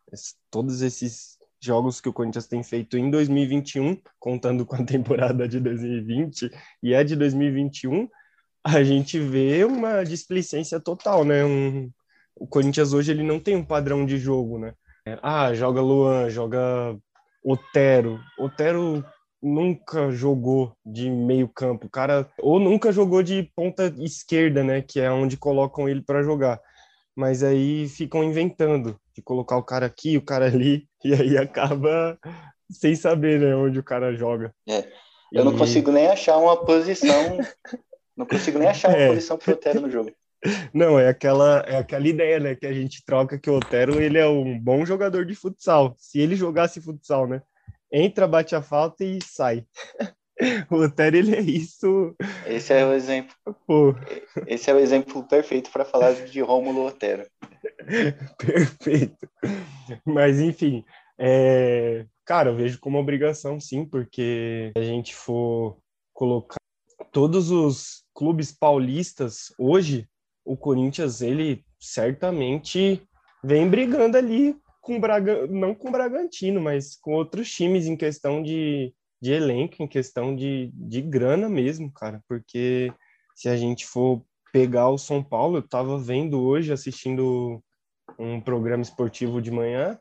todos 0.51 0.83
esses 0.83 1.38
jogos 1.61 1.99
que 1.99 2.09
o 2.09 2.13
Corinthians 2.13 2.47
tem 2.47 2.63
feito 2.63 2.97
em 2.97 3.09
2021, 3.09 3.97
contando 4.19 4.65
com 4.65 4.75
a 4.75 4.83
temporada 4.85 5.47
de 5.47 5.59
2020 5.59 6.49
e 6.81 6.95
a 6.95 7.03
de 7.03 7.15
2021, 7.15 8.07
a 8.63 8.83
gente 8.83 9.19
vê 9.19 9.63
uma 9.63 10.03
displicência 10.03 10.79
total, 10.79 11.23
né? 11.23 11.43
Um, 11.45 11.89
o 12.35 12.47
Corinthians 12.47 12.93
hoje 12.93 13.11
ele 13.11 13.23
não 13.23 13.39
tem 13.39 13.55
um 13.55 13.65
padrão 13.65 14.05
de 14.05 14.17
jogo, 14.17 14.59
né? 14.59 14.73
Ah, 15.21 15.53
joga 15.53 15.81
Luan, 15.81 16.29
joga 16.29 16.95
Otero. 17.43 18.19
Otero 18.37 19.03
nunca 19.41 20.11
jogou 20.11 20.73
de 20.85 21.09
meio 21.09 21.47
campo, 21.47 21.89
cara 21.89 22.29
ou 22.39 22.59
nunca 22.59 22.91
jogou 22.91 23.23
de 23.23 23.49
ponta 23.55 23.93
esquerda, 23.99 24.63
né, 24.63 24.81
que 24.81 24.99
é 24.99 25.09
onde 25.09 25.37
colocam 25.37 25.87
ele 25.87 26.01
para 26.01 26.23
jogar. 26.23 26.59
Mas 27.15 27.43
aí 27.43 27.87
ficam 27.87 28.23
inventando 28.23 28.99
de 29.19 29.23
colocar 29.23 29.57
o 29.57 29.63
cara 29.63 29.85
aqui, 29.85 30.17
o 30.17 30.21
cara 30.21 30.45
ali, 30.45 30.87
e 31.03 31.13
aí 31.13 31.37
acaba 31.37 32.17
sem 32.71 32.95
saber, 32.95 33.39
né, 33.39 33.55
onde 33.55 33.77
o 33.77 33.83
cara 33.83 34.15
joga. 34.15 34.53
É. 34.67 34.87
Eu 35.31 35.41
e... 35.41 35.45
não 35.45 35.57
consigo 35.57 35.91
nem 35.91 36.07
achar 36.07 36.37
uma 36.37 36.57
posição, 36.65 37.37
não 38.15 38.25
consigo 38.25 38.57
nem 38.57 38.69
achar 38.69 38.89
uma 38.89 38.97
é. 38.97 39.07
posição 39.09 39.37
pro 39.37 39.53
Otero 39.53 39.81
no 39.81 39.91
jogo. 39.91 40.11
Não, 40.73 40.97
é 40.97 41.09
aquela, 41.09 41.65
é 41.67 41.77
aquela 41.77 42.07
ideia, 42.07 42.39
né, 42.39 42.55
que 42.55 42.65
a 42.65 42.73
gente 42.73 43.03
troca 43.05 43.37
que 43.37 43.49
o 43.49 43.57
Otero, 43.57 44.01
ele 44.01 44.17
é 44.17 44.27
um 44.27 44.57
bom 44.57 44.85
jogador 44.85 45.25
de 45.25 45.35
futsal. 45.35 45.93
Se 45.97 46.19
ele 46.19 46.35
jogasse 46.35 46.79
futsal, 46.79 47.27
né, 47.27 47.41
entra, 47.91 48.27
bate 48.27 48.55
a 48.55 48.61
falta 48.61 49.03
e 49.03 49.19
sai. 49.21 49.65
O 50.69 50.75
Otero, 50.75 51.17
ele 51.17 51.35
é 51.35 51.41
isso. 51.41 52.15
Esse 52.45 52.73
é 52.73 52.85
o 52.85 52.93
exemplo. 52.93 53.35
Pô. 53.67 53.93
Esse 54.47 54.69
é 54.69 54.73
o 54.73 54.79
exemplo 54.79 55.23
perfeito 55.27 55.69
para 55.69 55.83
falar 55.83 56.13
de 56.13 56.39
Rômulo 56.41 56.87
Otero. 56.87 57.25
Perfeito. 58.37 59.29
Mas, 60.05 60.39
enfim, 60.39 60.85
é... 61.17 62.05
cara, 62.25 62.51
eu 62.51 62.55
vejo 62.55 62.79
como 62.79 62.97
obrigação, 62.97 63.59
sim, 63.59 63.85
porque 63.85 64.71
a 64.77 64.81
gente 64.81 65.13
for 65.13 65.77
colocar 66.13 66.59
todos 67.11 67.51
os 67.51 68.03
clubes 68.13 68.51
paulistas 68.51 69.53
hoje, 69.57 70.07
o 70.45 70.55
Corinthians, 70.55 71.21
ele 71.21 71.63
certamente 71.79 73.01
vem 73.43 73.69
brigando 73.69 74.17
ali 74.17 74.55
com 74.81 74.99
Braga, 74.99 75.47
não 75.47 75.75
com 75.75 75.89
o 75.89 75.91
Bragantino, 75.91 76.61
mas 76.61 76.95
com 76.95 77.13
outros 77.13 77.51
times 77.51 77.85
em 77.85 77.95
questão 77.95 78.41
de, 78.41 78.93
de 79.21 79.31
elenco, 79.33 79.81
em 79.81 79.87
questão 79.87 80.35
de, 80.35 80.71
de 80.73 81.01
grana 81.01 81.49
mesmo, 81.49 81.91
cara, 81.91 82.21
porque 82.27 82.93
se 83.35 83.49
a 83.49 83.55
gente 83.57 83.85
for 83.85 84.23
pegar 84.51 84.89
o 84.89 84.97
São 84.97 85.23
Paulo, 85.23 85.57
eu 85.57 85.67
tava 85.67 85.97
vendo 85.97 86.41
hoje, 86.41 86.73
assistindo 86.73 87.61
um 88.17 88.41
programa 88.41 88.81
esportivo 88.81 89.41
de 89.41 89.51
manhã, 89.51 89.99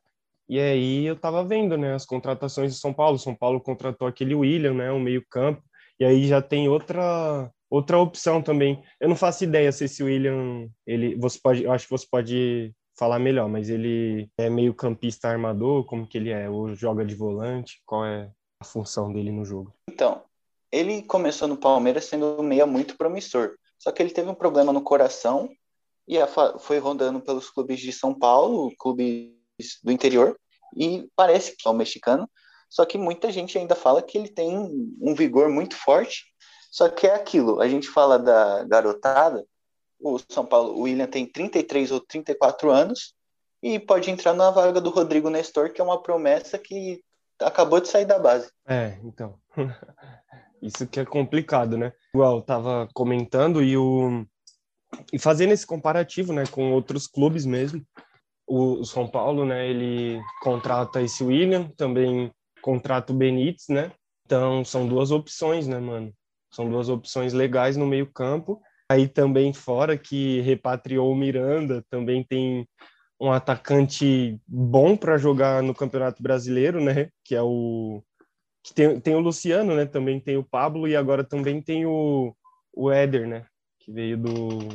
e 0.48 0.58
aí 0.58 1.04
eu 1.04 1.14
tava 1.14 1.44
vendo, 1.44 1.76
né, 1.76 1.94
as 1.94 2.06
contratações 2.06 2.72
de 2.72 2.80
São 2.80 2.92
Paulo. 2.92 3.18
São 3.18 3.34
Paulo 3.34 3.60
contratou 3.60 4.08
aquele 4.08 4.34
William, 4.34 4.72
né, 4.72 4.90
o 4.90 4.98
meio-campo, 4.98 5.62
e 6.00 6.04
aí 6.04 6.26
já 6.26 6.40
tem 6.40 6.68
outra 6.68 7.50
outra 7.70 7.98
opção 7.98 8.40
também. 8.40 8.82
Eu 8.98 9.10
não 9.10 9.16
faço 9.16 9.44
ideia 9.44 9.70
se 9.70 9.84
esse 9.84 10.02
William, 10.02 10.68
ele, 10.86 11.16
você 11.16 11.38
pode, 11.42 11.64
eu 11.64 11.72
acho 11.72 11.84
que 11.84 11.90
você 11.90 12.06
pode 12.10 12.74
falar 12.98 13.18
melhor, 13.18 13.46
mas 13.46 13.68
ele 13.68 14.30
é 14.38 14.48
meio-campista 14.48 15.28
armador, 15.28 15.84
como 15.84 16.06
que 16.06 16.16
ele 16.16 16.30
é? 16.30 16.48
Ou 16.48 16.74
joga 16.74 17.04
de 17.04 17.14
volante? 17.14 17.82
Qual 17.84 18.06
é 18.06 18.30
a 18.60 18.64
função 18.64 19.12
dele 19.12 19.30
no 19.30 19.44
jogo? 19.44 19.72
Então, 19.88 20.22
ele 20.70 21.02
começou 21.02 21.48
no 21.48 21.56
Palmeiras 21.56 22.04
sendo 22.04 22.42
meia 22.42 22.66
muito 22.66 22.96
promissor. 22.96 23.56
Só 23.78 23.92
que 23.92 24.02
ele 24.02 24.10
teve 24.10 24.28
um 24.28 24.34
problema 24.34 24.72
no 24.72 24.82
coração 24.82 25.48
e 26.06 26.16
foi 26.58 26.78
rodando 26.78 27.20
pelos 27.20 27.50
clubes 27.50 27.80
de 27.80 27.92
São 27.92 28.14
Paulo, 28.14 28.74
clubes 28.78 29.30
do 29.82 29.92
interior, 29.92 30.38
e 30.76 31.08
parece 31.14 31.56
que 31.56 31.68
é 31.68 31.70
um 31.70 31.74
mexicano, 31.74 32.28
só 32.68 32.84
que 32.84 32.98
muita 32.98 33.30
gente 33.30 33.56
ainda 33.58 33.74
fala 33.74 34.02
que 34.02 34.16
ele 34.16 34.28
tem 34.28 34.56
um 35.00 35.14
vigor 35.14 35.48
muito 35.48 35.76
forte. 35.76 36.26
Só 36.70 36.88
que 36.88 37.06
é 37.06 37.14
aquilo, 37.14 37.60
a 37.60 37.68
gente 37.68 37.88
fala 37.88 38.18
da 38.18 38.64
garotada, 38.64 39.44
o 40.00 40.18
São 40.28 40.44
Paulo, 40.44 40.74
o 40.74 40.82
William 40.82 41.06
tem 41.06 41.26
33 41.26 41.90
ou 41.90 42.00
34 42.00 42.70
anos 42.70 43.14
e 43.62 43.78
pode 43.78 44.10
entrar 44.10 44.34
na 44.34 44.50
vaga 44.50 44.80
do 44.80 44.90
Rodrigo 44.90 45.30
Nestor, 45.30 45.72
que 45.72 45.80
é 45.80 45.84
uma 45.84 46.02
promessa 46.02 46.58
que 46.58 47.02
acabou 47.40 47.80
de 47.80 47.88
sair 47.88 48.04
da 48.04 48.18
base. 48.18 48.50
É, 48.66 48.98
então. 49.04 49.38
Isso 50.60 50.86
que 50.86 50.98
é 50.98 51.04
complicado, 51.04 51.76
né? 51.78 51.92
Igual 52.12 52.42
tava 52.42 52.88
comentando 52.92 53.62
e 53.62 53.76
o 53.76 54.26
e 55.12 55.18
fazendo 55.18 55.52
esse 55.52 55.66
comparativo, 55.66 56.32
né, 56.32 56.44
com 56.50 56.72
outros 56.72 57.06
clubes 57.06 57.44
mesmo, 57.44 57.84
o, 58.46 58.82
São 58.84 59.06
Paulo, 59.06 59.44
né, 59.44 59.68
ele 59.68 60.20
contrata 60.42 61.02
esse 61.02 61.22
William, 61.22 61.68
também 61.76 62.32
contrata 62.62 63.12
o 63.12 63.16
Benítez, 63.16 63.68
né? 63.68 63.92
Então 64.24 64.64
são 64.64 64.86
duas 64.86 65.10
opções, 65.10 65.66
né, 65.66 65.78
mano? 65.78 66.12
São 66.52 66.68
duas 66.68 66.88
opções 66.88 67.32
legais 67.32 67.76
no 67.76 67.86
meio 67.86 68.10
campo. 68.10 68.60
Aí 68.90 69.06
também 69.06 69.52
fora 69.52 69.98
que 69.98 70.40
repatriou 70.40 71.12
o 71.12 71.16
Miranda, 71.16 71.84
também 71.90 72.24
tem 72.24 72.66
um 73.20 73.32
atacante 73.32 74.40
bom 74.46 74.96
para 74.96 75.18
jogar 75.18 75.62
no 75.62 75.74
Campeonato 75.74 76.22
Brasileiro, 76.22 76.82
né? 76.82 77.10
Que 77.24 77.34
é 77.34 77.42
o 77.42 78.02
que 78.62 78.74
tem, 78.74 79.00
tem 79.00 79.14
o 79.14 79.20
Luciano, 79.20 79.74
né? 79.74 79.86
Também 79.86 80.20
tem 80.20 80.36
o 80.36 80.44
Pablo 80.44 80.86
e 80.86 80.94
agora 80.94 81.24
também 81.24 81.60
tem 81.60 81.86
o, 81.86 82.34
o 82.72 82.90
Éder, 82.90 83.26
né? 83.26 83.46
Que 83.80 83.90
veio 83.90 84.18
do 84.18 84.68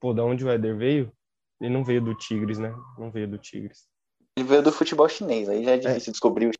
pô, 0.00 0.12
da 0.12 0.24
onde 0.24 0.44
o 0.44 0.50
Éder 0.50 0.76
veio? 0.76 1.12
Ele 1.60 1.72
não 1.72 1.84
veio 1.84 2.00
do 2.00 2.14
Tigres, 2.14 2.58
né? 2.58 2.74
Não 2.98 3.10
veio 3.10 3.28
do 3.28 3.38
Tigres. 3.38 3.86
Ele 4.36 4.46
veio 4.46 4.62
do 4.62 4.72
futebol 4.72 5.08
chinês, 5.08 5.48
aí 5.48 5.64
já 5.64 5.72
é, 5.72 5.74
é. 5.74 5.78
difícil 5.78 6.10
é. 6.10 6.12
descobrir. 6.12 6.50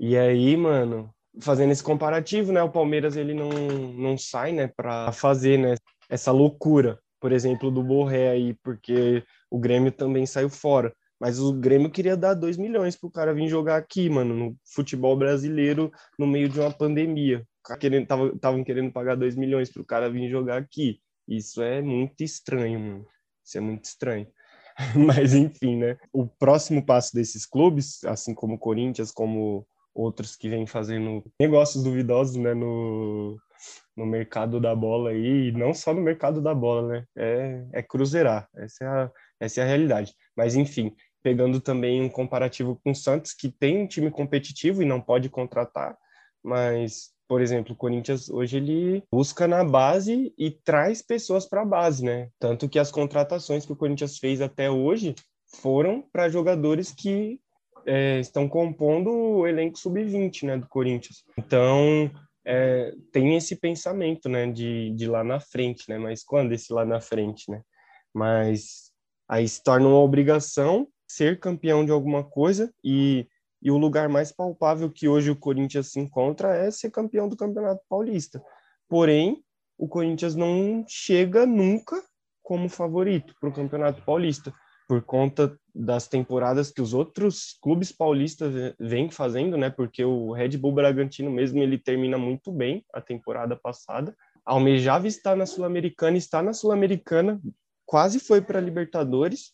E 0.00 0.16
aí, 0.16 0.56
mano, 0.56 1.10
fazendo 1.40 1.72
esse 1.72 1.82
comparativo, 1.82 2.52
né? 2.52 2.62
O 2.62 2.70
Palmeiras 2.70 3.16
ele 3.16 3.34
não, 3.34 3.50
não 3.50 4.18
sai, 4.18 4.52
né? 4.52 4.66
Para 4.68 5.12
fazer, 5.12 5.58
né? 5.58 5.74
Essa 6.08 6.32
loucura, 6.32 6.98
por 7.20 7.32
exemplo, 7.32 7.70
do 7.70 7.82
Borré 7.82 8.30
aí, 8.30 8.54
porque 8.62 9.22
o 9.50 9.58
Grêmio 9.58 9.92
também 9.92 10.26
saiu 10.26 10.48
fora. 10.48 10.94
Mas 11.20 11.40
o 11.40 11.52
Grêmio 11.52 11.90
queria 11.90 12.16
dar 12.16 12.34
2 12.34 12.56
milhões 12.56 12.94
pro 12.94 13.10
cara 13.10 13.34
vir 13.34 13.48
jogar 13.48 13.76
aqui, 13.76 14.08
mano, 14.08 14.34
no 14.34 14.56
futebol 14.74 15.16
brasileiro, 15.16 15.90
no 16.18 16.26
meio 16.26 16.48
de 16.48 16.60
uma 16.60 16.70
pandemia. 16.70 17.44
Querendo, 17.80 18.06
tava, 18.06 18.38
tavam 18.38 18.64
querendo 18.64 18.92
pagar 18.92 19.16
2 19.16 19.34
milhões 19.34 19.70
pro 19.70 19.84
cara 19.84 20.08
vir 20.08 20.30
jogar 20.30 20.58
aqui. 20.58 21.00
Isso 21.26 21.60
é 21.60 21.82
muito 21.82 22.22
estranho, 22.22 22.78
mano. 22.78 23.06
Isso 23.44 23.58
é 23.58 23.60
muito 23.60 23.84
estranho. 23.84 24.26
Mas 24.94 25.34
enfim, 25.34 25.76
né? 25.76 25.96
O 26.12 26.26
próximo 26.26 26.84
passo 26.84 27.14
desses 27.14 27.44
clubes, 27.44 28.04
assim 28.04 28.32
como 28.32 28.54
o 28.54 28.58
Corinthians, 28.58 29.10
como 29.10 29.66
outros 29.92 30.36
que 30.36 30.48
vêm 30.48 30.66
fazendo 30.66 31.24
negócios 31.40 31.82
duvidosos, 31.82 32.36
né, 32.36 32.54
no, 32.54 33.36
no 33.98 34.06
mercado 34.06 34.60
da 34.60 34.74
bola 34.74 35.10
aí, 35.10 35.48
e 35.48 35.52
não 35.52 35.74
só 35.74 35.92
no 35.92 36.00
mercado 36.00 36.40
da 36.40 36.54
bola, 36.54 36.88
né? 36.88 37.04
É, 37.16 37.66
é 37.74 37.82
cruzeirar. 37.82 38.48
Essa 38.56 38.84
é 38.84 38.86
a, 38.86 39.10
essa 39.40 39.60
é 39.60 39.64
a 39.64 39.66
realidade. 39.66 40.14
Mas 40.36 40.54
enfim, 40.54 40.94
pegando 41.22 41.60
também 41.60 42.00
um 42.00 42.08
comparativo 42.08 42.80
com 42.82 42.92
o 42.92 42.94
Santos, 42.94 43.34
que 43.34 43.50
tem 43.50 43.82
um 43.82 43.86
time 43.86 44.10
competitivo 44.10 44.82
e 44.82 44.86
não 44.86 45.00
pode 45.00 45.28
contratar, 45.28 45.96
mas 46.42 47.12
por 47.28 47.42
exemplo, 47.42 47.74
o 47.74 47.76
Corinthians 47.76 48.30
hoje 48.30 48.56
ele 48.56 49.02
busca 49.12 49.46
na 49.46 49.62
base 49.62 50.32
e 50.38 50.50
traz 50.50 51.02
pessoas 51.02 51.46
para 51.46 51.60
a 51.60 51.66
base, 51.66 52.02
né? 52.02 52.30
Tanto 52.38 52.66
que 52.66 52.78
as 52.78 52.90
contratações 52.90 53.66
que 53.66 53.72
o 53.72 53.76
Corinthians 53.76 54.16
fez 54.16 54.40
até 54.40 54.70
hoje 54.70 55.14
foram 55.60 56.02
para 56.10 56.30
jogadores 56.30 56.90
que 56.90 57.38
é, 57.84 58.18
estão 58.18 58.48
compondo 58.48 59.10
o 59.10 59.46
elenco 59.46 59.78
sub-20, 59.78 60.44
né, 60.44 60.56
do 60.56 60.66
Corinthians. 60.68 61.22
Então, 61.36 62.10
é, 62.48 62.94
tem 63.12 63.36
esse 63.36 63.56
pensamento, 63.56 64.28
né, 64.28 64.50
de, 64.50 64.90
de 64.94 65.06
lá 65.06 65.22
na 65.22 65.38
frente, 65.38 65.84
né? 65.88 65.98
Mas 65.98 66.24
quando 66.24 66.52
esse 66.52 66.72
lá 66.72 66.84
na 66.84 67.00
frente, 67.00 67.50
né? 67.50 67.60
Mas 68.14 68.90
aí 69.28 69.46
se 69.46 69.62
torna 69.62 69.86
uma 69.86 69.98
obrigação 69.98 70.88
ser 71.06 71.38
campeão 71.38 71.84
de 71.84 71.92
alguma 71.92 72.24
coisa 72.24 72.72
e 72.82 73.26
e 73.60 73.70
o 73.70 73.76
lugar 73.76 74.08
mais 74.08 74.30
palpável 74.32 74.90
que 74.90 75.08
hoje 75.08 75.30
o 75.30 75.36
Corinthians 75.36 75.90
se 75.90 75.98
encontra 75.98 76.54
é 76.54 76.70
ser 76.70 76.90
campeão 76.90 77.28
do 77.28 77.36
Campeonato 77.36 77.82
Paulista. 77.88 78.42
Porém, 78.88 79.42
o 79.76 79.88
Corinthians 79.88 80.34
não 80.34 80.84
chega 80.88 81.44
nunca 81.44 82.02
como 82.42 82.68
favorito 82.68 83.34
para 83.40 83.48
o 83.48 83.52
Campeonato 83.52 84.02
Paulista, 84.02 84.54
por 84.88 85.02
conta 85.02 85.58
das 85.78 86.08
temporadas 86.08 86.70
que 86.70 86.82
os 86.82 86.92
outros 86.92 87.56
clubes 87.62 87.92
paulistas 87.92 88.74
vêm 88.80 89.10
fazendo, 89.10 89.56
né? 89.56 89.70
Porque 89.70 90.04
o 90.04 90.32
Red 90.32 90.56
Bull 90.56 90.72
Bragantino 90.72 91.30
mesmo 91.30 91.62
ele 91.62 91.78
termina 91.78 92.18
muito 92.18 92.50
bem 92.50 92.84
a 92.92 93.00
temporada 93.00 93.54
passada. 93.54 94.14
Almejava 94.44 95.06
estar 95.06 95.36
na 95.36 95.46
Sul-Americana, 95.46 96.16
está 96.16 96.42
na 96.42 96.52
Sul-Americana, 96.52 97.40
quase 97.86 98.18
foi 98.18 98.40
para 98.40 98.58
a 98.58 98.62
Libertadores, 98.62 99.52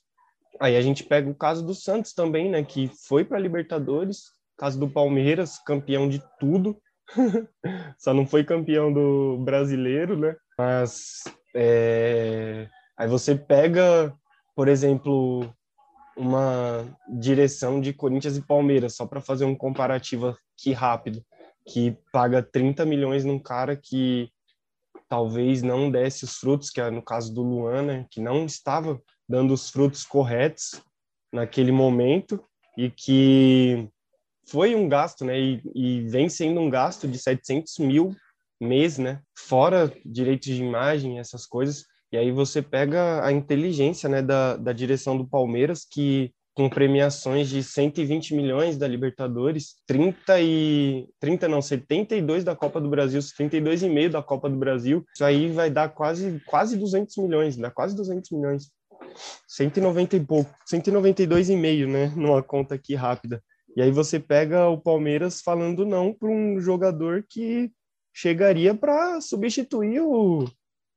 Aí 0.61 0.77
a 0.77 0.81
gente 0.81 1.03
pega 1.03 1.29
o 1.29 1.35
caso 1.35 1.65
do 1.65 1.75
Santos 1.75 2.13
também, 2.13 2.51
né? 2.51 2.63
Que 2.63 2.89
foi 3.09 3.25
para 3.25 3.39
Libertadores, 3.39 4.31
caso 4.57 4.79
do 4.79 4.89
Palmeiras, 4.89 5.59
campeão 5.59 6.09
de 6.09 6.23
tudo, 6.39 6.81
só 7.99 8.15
não 8.15 8.27
foi 8.27 8.45
campeão 8.45 8.93
do 8.93 9.39
brasileiro, 9.39 10.17
né? 10.17 10.37
Mas 10.57 11.25
é... 11.55 12.69
aí 12.97 13.09
você 13.09 13.35
pega, 13.35 14.15
por 14.55 14.69
exemplo, 14.69 15.53
uma 16.17 16.87
direção 17.09 17.81
de 17.81 17.93
Corinthians 17.93 18.37
e 18.37 18.43
Palmeiras, 18.43 18.95
só 18.95 19.07
para 19.07 19.21
fazer 19.21 19.45
um 19.45 19.55
comparativo 19.55 20.37
aqui 20.57 20.73
rápido, 20.73 21.25
que 21.67 21.97
paga 22.13 22.43
30 22.43 22.85
milhões 22.85 23.25
num 23.25 23.39
cara 23.39 23.77
que 23.77 24.31
talvez 25.09 25.63
não 25.63 25.91
desse 25.91 26.25
os 26.25 26.37
frutos, 26.37 26.71
que 26.71 26.81
é 26.81 26.91
no 26.91 27.03
caso 27.03 27.33
do 27.33 27.43
Luan, 27.43 27.83
né? 27.83 28.07
Que 28.11 28.21
não 28.21 28.45
estava 28.45 29.01
dando 29.29 29.55
os 29.55 29.71
frutos 29.71 30.05
corretos 30.05 30.83
naquele 31.33 31.73
momento 31.73 32.43
e 32.77 32.91
que 32.91 33.89
foi 34.47 34.75
um 34.75 34.89
gasto, 34.89 35.25
né? 35.25 35.39
E, 35.39 35.63
e, 35.75 36.09
vem 36.09 36.29
sendo 36.29 36.61
um 36.61 36.69
gasto 36.69 37.09
de 37.09 37.19
700 37.19 37.79
mil 37.79 38.15
mês, 38.61 38.99
né? 38.99 39.21
Fora 39.37 39.93
direitos 40.05 40.49
de 40.49 40.63
imagem, 40.63 41.19
essas 41.19 41.47
coisas. 41.47 41.87
E 42.15 42.17
aí 42.17 42.31
você 42.31 42.63
pega 42.63 43.27
a 43.27 43.33
inteligência, 43.33 44.09
né, 44.09 44.23
da, 44.23 44.57
da 44.57 44.73
direção 44.73 45.19
do 45.19 45.27
Palmeiras, 45.27 45.85
que 45.85 46.33
com 46.55 46.71
premiações 46.71 47.49
de 47.49 47.61
120 47.61 48.37
milhões 48.37 48.79
da 48.79 48.87
Libertadores, 48.87 49.75
30 49.85 50.41
e 50.41 51.09
30 51.19 51.49
não, 51.49 51.61
72 51.61 52.45
da 52.45 52.55
Copa 52.55 52.81
do 52.81 52.89
Brasil, 52.89 53.19
32,5 53.19 54.11
da 54.11 54.23
Copa 54.23 54.49
do 54.49 54.57
Brasil. 54.57 55.05
Isso 55.13 55.25
aí 55.25 55.51
vai 55.51 55.69
dar 55.69 55.89
quase 55.89 56.41
quase 56.47 56.77
200 56.77 57.17
milhões, 57.17 57.57
dá 57.57 57.69
quase 57.69 57.97
200 57.97 58.31
milhões. 58.31 58.71
190 59.49 60.15
e 60.15 60.21
pouco, 60.21 60.55
192,5, 60.73 61.91
né, 61.91 62.13
numa 62.15 62.45
conta 62.45 62.77
aqui 62.77 62.95
rápida. 62.95 63.43
E 63.77 63.83
aí 63.83 63.91
você 63.91 64.21
pega 64.21 64.69
o 64.69 64.81
Palmeiras 64.81 65.41
falando 65.41 65.85
não 65.85 66.15
para 66.15 66.29
um 66.29 66.61
jogador 66.61 67.27
que 67.29 67.73
chegaria 68.13 68.73
para 68.73 69.21
substituir 69.21 70.01
o, 70.01 70.45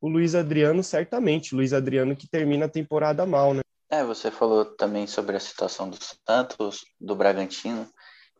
o 0.01 0.07
Luiz 0.07 0.35
Adriano 0.35 0.83
certamente, 0.83 1.55
Luiz 1.55 1.73
Adriano 1.73 2.15
que 2.15 2.27
termina 2.27 2.65
a 2.65 2.69
temporada 2.69 3.25
mal, 3.25 3.53
né? 3.53 3.61
É, 3.89 4.03
você 4.03 4.29
falou 4.29 4.65
também 4.65 5.07
sobre 5.07 5.37
a 5.37 5.39
situação 5.39 5.89
do 5.89 5.97
Santos, 6.27 6.85
do 6.99 7.15
Bragantino, 7.15 7.87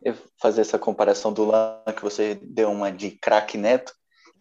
e 0.04 0.12
fazer 0.40 0.60
essa 0.60 0.78
comparação 0.78 1.32
do 1.32 1.44
Lan 1.44 1.82
que 1.96 2.02
você 2.02 2.38
deu 2.42 2.70
uma 2.70 2.92
de 2.92 3.12
craque 3.12 3.56
Neto, 3.56 3.92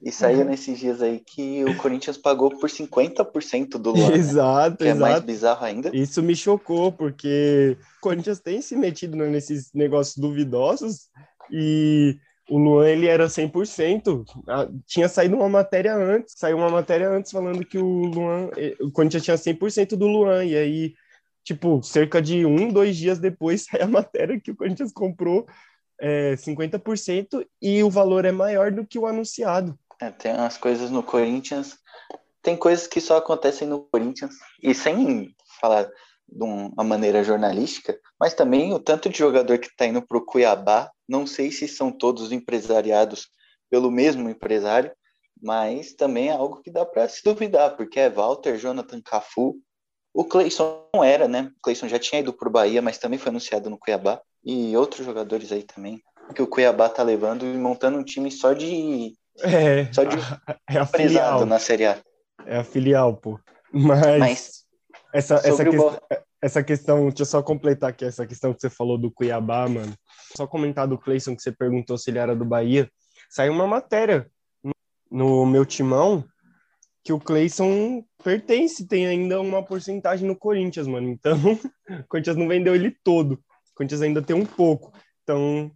e 0.02 0.12
saiu 0.12 0.40
uhum. 0.40 0.46
nesses 0.46 0.78
dias 0.78 1.02
aí 1.02 1.20
que 1.20 1.64
o 1.66 1.76
Corinthians 1.78 2.18
pagou 2.18 2.52
por 2.52 2.70
50% 2.70 3.80
do 3.80 3.92
Luan. 3.92 4.14
Exato, 4.14 4.72
né? 4.72 4.78
Que 4.78 4.84
exato. 4.84 5.06
é 5.06 5.10
mais 5.10 5.24
bizarro 5.24 5.66
ainda. 5.66 5.96
Isso 5.96 6.22
me 6.22 6.36
chocou, 6.36 6.92
porque 6.92 7.76
o 7.98 8.02
Corinthians 8.02 8.40
tem 8.40 8.62
se 8.62 8.76
metido 8.76 9.18
nesses 9.18 9.72
negócios 9.74 10.16
duvidosos 10.16 11.10
e 11.52 12.16
o 12.50 12.58
Luan 12.58 12.88
ele 12.88 13.08
era 13.08 13.28
100%. 13.28 14.26
Ah, 14.48 14.68
tinha 14.86 15.10
saído 15.10 15.36
uma 15.36 15.50
matéria 15.50 15.96
antes, 15.96 16.36
saiu 16.38 16.58
uma 16.58 16.70
matéria 16.70 17.10
antes 17.10 17.32
falando 17.32 17.66
que 17.66 17.78
o 17.78 18.06
Luan, 18.06 18.50
eh, 18.58 18.76
o 18.80 18.92
Corinthians 18.92 19.24
tinha 19.24 19.38
100% 19.38 19.96
do 19.96 20.08
Luan, 20.08 20.46
e 20.46 20.56
aí, 20.56 20.94
tipo, 21.44 21.82
cerca 21.84 22.22
de 22.22 22.46
um, 22.46 22.72
dois 22.72 22.96
dias 22.96 23.20
depois 23.20 23.66
sai 23.70 23.82
a 23.82 23.88
matéria 23.88 24.40
que 24.40 24.52
o 24.52 24.56
Corinthians 24.56 24.92
comprou 24.92 25.46
é, 26.00 26.36
50% 26.36 27.46
e 27.62 27.84
o 27.84 27.90
valor 27.90 28.26
é 28.26 28.32
maior 28.32 28.72
do 28.72 28.86
que 28.86 29.00
o 29.00 29.08
anunciado. 29.08 29.78
É, 30.00 30.12
tem 30.12 30.34
umas 30.34 30.58
coisas 30.58 30.92
no 30.92 31.02
Corinthians. 31.02 31.78
Tem 32.42 32.56
coisas 32.56 32.88
que 32.88 33.02
só 33.02 33.18
acontecem 33.18 33.68
no 33.68 33.82
Corinthians. 33.92 34.36
E 34.62 34.74
sem 34.74 35.36
falar 35.60 35.90
de 36.30 36.44
uma 36.44 36.84
maneira 36.84 37.24
jornalística, 37.24 37.98
mas 38.20 38.34
também 38.34 38.74
o 38.74 38.80
tanto 38.80 39.10
de 39.10 39.18
jogador 39.18 39.58
que 39.58 39.68
está 39.68 39.86
indo 39.86 40.02
para 40.02 40.18
o 40.18 40.26
Cuiabá, 40.26 40.92
não 41.08 41.26
sei 41.26 41.52
se 41.52 41.68
são 41.68 41.92
todos 41.92 42.32
empresariados 42.32 43.28
pelo 43.70 43.92
mesmo 43.92 44.30
empresário, 44.30 44.92
mas 45.42 45.94
também 45.94 46.30
é 46.30 46.32
algo 46.32 46.62
que 46.62 46.72
dá 46.72 46.86
para 46.86 47.08
se 47.08 47.24
duvidar, 47.24 47.76
porque 47.76 48.00
é 48.00 48.10
Walter, 48.10 48.58
Jonathan 48.58 49.02
Cafu, 49.02 49.56
o 50.14 50.26
Cleison 50.26 50.88
não 50.94 51.04
era, 51.04 51.28
né? 51.28 51.52
O 51.58 51.62
Cleison 51.62 51.88
já 51.88 52.00
tinha 52.00 52.22
ido 52.22 52.34
para 52.34 52.48
o 52.48 52.52
Bahia, 52.52 52.82
mas 52.82 52.98
também 52.98 53.20
foi 53.20 53.30
anunciado 53.30 53.70
no 53.70 53.78
Cuiabá, 53.78 54.20
e 54.44 54.76
outros 54.76 55.06
jogadores 55.06 55.52
aí 55.52 55.64
também, 55.64 56.02
que 56.34 56.42
o 56.42 56.48
Cuiabá 56.48 56.90
tá 56.90 57.04
levando 57.04 57.46
e 57.46 57.58
montando 57.58 57.98
um 57.98 58.04
time 58.04 58.32
só 58.32 58.54
de 58.54 59.14
é, 59.42 59.92
Só 59.94 60.04
de 60.04 60.18
é 60.70 60.78
a 60.78 60.86
filial. 60.86 61.46
na 61.46 61.60
Série 61.60 61.86
A. 61.86 62.02
É 62.46 62.58
a 62.58 62.64
filial, 62.64 63.18
pô. 63.18 63.40
Mas, 63.72 64.20
Mas 64.20 64.66
essa, 65.14 65.36
essa, 65.36 65.64
questão, 65.64 66.02
essa 66.42 66.64
questão, 66.64 67.08
deixa 67.08 67.22
eu 67.22 67.26
só 67.26 67.44
completar 67.44 67.90
aqui 67.90 68.06
essa 68.06 68.26
questão 68.26 68.54
que 68.54 68.62
você 68.62 68.70
falou 68.70 68.98
do 68.98 69.12
Cuiabá, 69.12 69.68
mano. 69.68 69.94
Só 70.38 70.46
comentar 70.46 70.88
do 70.88 71.00
Cleison 71.00 71.36
que 71.36 71.42
você 71.42 71.52
perguntou 71.52 71.98
se 71.98 72.12
ele 72.12 72.20
era 72.20 72.36
do 72.36 72.46
Bahia. 72.46 72.88
Saiu 73.28 73.54
uma 73.54 73.66
matéria 73.66 74.30
no 75.10 75.48
meu 75.48 75.66
timão 75.66 76.24
que 77.04 77.12
o 77.12 77.20
Cleison 77.20 78.04
pertence, 78.24 78.86
tem 78.86 79.08
ainda 79.08 79.42
uma 79.42 79.64
porcentagem 79.64 80.28
no 80.28 80.36
Corinthians, 80.36 80.86
mano. 80.86 81.10
Então, 81.10 81.38
o 81.90 82.08
Corinthians 82.08 82.36
não 82.36 82.48
vendeu 82.48 82.76
ele 82.76 82.96
todo. 83.04 83.32
O 83.34 83.76
Corinthians 83.76 84.04
ainda 84.04 84.22
tem 84.22 84.36
um 84.36 84.46
pouco. 84.46 84.94
Então, 85.24 85.72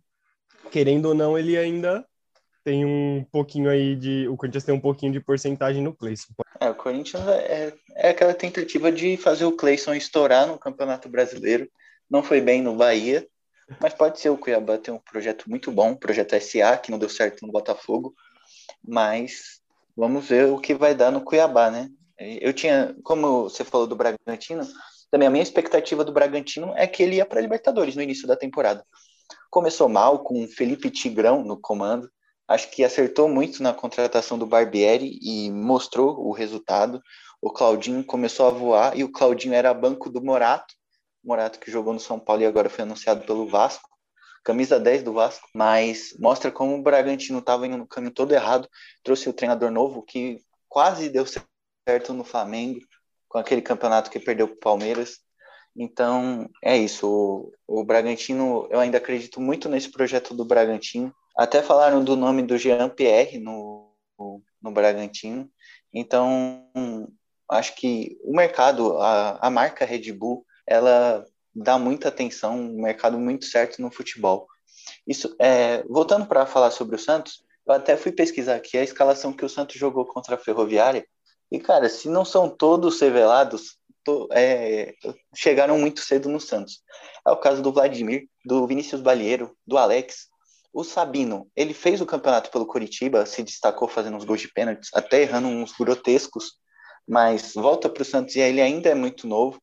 querendo 0.70 1.08
ou 1.08 1.16
não, 1.16 1.36
ele 1.36 1.58
ainda 1.58 2.06
tem 2.64 2.86
um 2.86 3.26
pouquinho 3.32 3.68
aí 3.68 3.96
de. 3.96 4.28
O 4.28 4.38
Corinthians 4.38 4.64
tem 4.64 4.76
um 4.76 4.80
pouquinho 4.80 5.12
de 5.12 5.20
porcentagem 5.20 5.82
no 5.82 5.96
Cleison. 5.96 6.28
É, 6.60 6.70
o 6.70 6.76
Corinthians 6.76 7.28
é, 7.28 7.74
é 7.96 8.10
aquela 8.10 8.36
tentativa 8.36 8.92
de 8.92 9.18
fazer 9.18 9.46
o 9.46 9.56
Cleison 9.56 9.96
estourar 9.96 10.46
no 10.46 10.60
Campeonato 10.60 11.10
Brasileiro. 11.10 11.68
Não 12.08 12.22
foi 12.22 12.42
bem 12.42 12.62
no 12.62 12.76
Bahia, 12.76 13.26
mas 13.80 13.94
pode 13.94 14.20
ser 14.20 14.30
o 14.30 14.38
Cuiabá 14.38 14.78
tem 14.78 14.94
um 14.94 15.00
projeto 15.00 15.50
muito 15.50 15.72
bom, 15.72 15.96
projeto 15.96 16.40
SA, 16.42 16.78
que 16.78 16.92
não 16.92 17.00
deu 17.00 17.10
certo 17.10 17.46
no 17.46 17.52
Botafogo. 17.52 18.14
Mas 18.84 19.62
Vamos 19.96 20.28
ver 20.28 20.48
o 20.48 20.58
que 20.58 20.74
vai 20.74 20.96
dar 20.96 21.12
no 21.12 21.22
Cuiabá, 21.22 21.70
né? 21.70 21.90
Eu 22.18 22.54
tinha, 22.54 22.96
como 23.04 23.44
você 23.44 23.64
falou 23.64 23.88
do 23.88 23.96
Bragantino, 23.96 24.68
também 25.10 25.28
a 25.28 25.32
minha 25.32 25.44
expectativa 25.44 26.04
do 26.04 26.14
Bragantino 26.14 26.74
é 26.76 26.88
que 26.88 27.04
ele 27.04 27.18
ia 27.18 27.26
para 27.26 27.42
Libertadores 27.42 27.96
no 27.96 28.02
início 28.02 28.28
da 28.28 28.36
temporada. 28.36 28.86
Começou 29.50 29.90
mal 29.90 30.24
com 30.24 30.48
Felipe 30.48 30.90
Tigrão 30.90 31.44
no 31.44 31.60
comando. 31.60 32.10
Acho 32.48 32.70
que 32.72 32.84
acertou 32.84 33.28
muito 33.28 33.62
na 33.62 33.74
contratação 33.74 34.38
do 34.38 34.46
Barbieri 34.46 35.20
e 35.22 35.52
mostrou 35.52 36.18
o 36.20 36.32
resultado. 36.32 37.02
O 37.42 37.52
Claudinho 37.52 38.04
começou 38.04 38.48
a 38.48 38.52
voar 38.52 38.98
e 38.98 39.04
o 39.04 39.12
Claudinho 39.12 39.54
era 39.54 39.74
banco 39.74 40.10
do 40.10 40.24
Morato. 40.24 40.74
Morato 41.24 41.60
que 41.60 41.72
jogou 41.72 41.94
no 41.94 42.00
São 42.00 42.20
Paulo 42.20 42.42
e 42.42 42.46
agora 42.46 42.70
foi 42.70 42.84
anunciado 42.84 43.26
pelo 43.26 43.48
Vasco 43.48 43.92
camisa 44.44 44.80
10 44.80 45.04
do 45.04 45.14
Vasco, 45.14 45.48
mas 45.54 46.16
mostra 46.20 46.52
como 46.52 46.76
o 46.76 46.82
Bragantino 46.82 47.40
estava 47.40 47.68
indo 47.68 47.78
no 47.78 47.88
caminho 47.88 48.14
todo 48.14 48.34
errado, 48.34 48.68
trouxe 49.04 49.30
o 49.30 49.34
treinador 49.34 49.72
novo 49.72 50.02
que 50.02 50.40
quase 50.68 51.10
deu 51.10 51.26
certo 51.88 52.14
no 52.14 52.24
Flamengo, 52.24 52.80
com 53.28 53.38
aquele 53.38 53.62
campeonato 53.62 54.10
que 54.10 54.20
perdeu 54.20 54.48
para 54.48 54.56
o 54.56 54.60
Palmeiras. 54.60 55.20
Então, 55.76 56.50
é 56.62 56.76
isso. 56.78 57.08
O, 57.68 57.82
o 57.82 57.84
Bragantino, 57.86 58.68
eu 58.70 58.80
ainda 58.80 58.98
acredito 58.98 59.40
muito 59.40 59.70
nesse 59.70 59.90
projeto 59.90 60.34
do 60.34 60.44
Bragantino. 60.44 61.14
Até 61.38 61.62
falaram 61.62 62.04
do 62.04 62.18
nome 62.18 62.44
do 62.44 62.58
Jean 62.58 62.90
Pierre 62.90 63.40
no, 63.40 63.94
no 64.62 64.72
Bragantino. 64.72 65.50
Então, 65.94 66.68
acho 67.50 67.76
que 67.76 68.18
o 68.24 68.36
mercado, 68.36 68.98
a, 68.98 69.48
a 69.48 69.50
marca 69.50 69.86
Red 69.86 70.12
Bull, 70.12 70.46
ela 70.72 71.26
dá 71.54 71.78
muita 71.78 72.08
atenção, 72.08 72.58
um 72.58 72.82
mercado 72.82 73.20
muito 73.20 73.46
certo 73.46 73.82
no 73.82 73.92
futebol. 73.92 74.48
Isso, 75.06 75.36
é, 75.38 75.84
voltando 75.84 76.26
para 76.26 76.46
falar 76.46 76.72
sobre 76.72 76.96
o 76.96 77.00
Santos, 77.00 77.44
eu 77.68 77.74
até 77.74 77.98
fui 77.98 78.12
pesquisar 78.12 78.56
aqui 78.56 78.78
a 78.78 78.84
escalação 78.84 79.34
que 79.34 79.44
o 79.44 79.50
Santos 79.50 79.76
jogou 79.76 80.06
contra 80.06 80.36
a 80.36 80.38
Ferroviária. 80.38 81.06
E, 81.52 81.60
cara, 81.60 81.90
se 81.90 82.08
não 82.08 82.24
são 82.24 82.50
todos 82.50 83.02
revelados, 83.02 83.78
to, 84.06 84.30
é, 84.32 84.94
chegaram 85.36 85.78
muito 85.78 86.00
cedo 86.00 86.30
no 86.30 86.40
Santos. 86.40 86.82
É 87.28 87.32
o 87.32 87.38
caso 87.38 87.62
do 87.62 87.74
Vladimir, 87.74 88.28
do 88.46 88.66
Vinícius 88.66 89.02
Balieiro, 89.02 89.56
do 89.68 89.78
Alex. 89.78 90.30
O 90.74 90.86
Sabino, 90.86 91.50
ele 91.54 91.74
fez 91.74 92.00
o 92.00 92.06
campeonato 92.06 92.50
pelo 92.50 92.66
Curitiba, 92.66 93.26
se 93.26 93.44
destacou 93.44 93.90
fazendo 93.90 94.16
uns 94.16 94.24
gols 94.24 94.40
de 94.40 94.48
pênaltis, 94.48 94.90
até 94.94 95.22
errando 95.22 95.50
uns 95.50 95.74
grotescos, 95.74 96.54
mas 97.06 97.54
volta 97.56 97.90
para 97.90 98.04
o 98.04 98.06
Santos 98.06 98.38
e 98.38 98.40
ele 98.40 98.62
ainda 98.62 98.88
é 98.88 98.96
muito 98.96 99.28
novo 99.28 99.62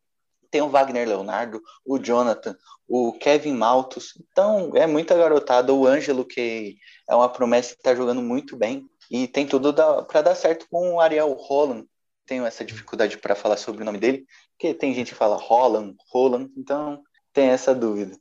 tem 0.50 0.62
o 0.62 0.68
Wagner 0.68 1.06
Leonardo, 1.08 1.62
o 1.84 1.98
Jonathan, 1.98 2.56
o 2.88 3.12
Kevin 3.12 3.52
Maltos. 3.52 4.14
Então, 4.30 4.72
é 4.74 4.86
muita 4.86 5.16
garotada. 5.16 5.72
O 5.72 5.86
Ângelo, 5.86 6.24
que 6.24 6.76
é 7.08 7.14
uma 7.14 7.28
promessa 7.28 7.74
que 7.74 7.80
está 7.80 7.94
jogando 7.94 8.22
muito 8.22 8.56
bem. 8.56 8.88
E 9.10 9.26
tem 9.26 9.46
tudo 9.46 9.72
para 10.06 10.22
dar 10.22 10.34
certo 10.34 10.66
com 10.70 10.94
o 10.94 11.00
Ariel 11.00 11.32
Holland. 11.32 11.86
Tenho 12.26 12.44
essa 12.44 12.64
dificuldade 12.64 13.16
para 13.18 13.34
falar 13.34 13.56
sobre 13.56 13.82
o 13.82 13.84
nome 13.84 13.98
dele, 13.98 14.26
porque 14.52 14.74
tem 14.74 14.92
gente 14.92 15.12
que 15.12 15.18
fala 15.18 15.36
Holland, 15.36 15.96
Holland, 16.12 16.52
então 16.56 17.02
tem 17.32 17.48
essa 17.48 17.74
dúvida. 17.74 18.18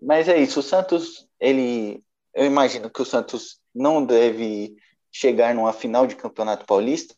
Mas 0.00 0.28
é 0.28 0.38
isso, 0.38 0.60
o 0.60 0.62
Santos, 0.62 1.28
ele, 1.38 2.02
eu 2.34 2.46
imagino 2.46 2.88
que 2.88 3.02
o 3.02 3.04
Santos 3.04 3.60
não 3.74 4.04
deve 4.04 4.76
chegar 5.12 5.54
numa 5.54 5.72
final 5.72 6.06
de 6.06 6.16
Campeonato 6.16 6.64
Paulista, 6.64 7.14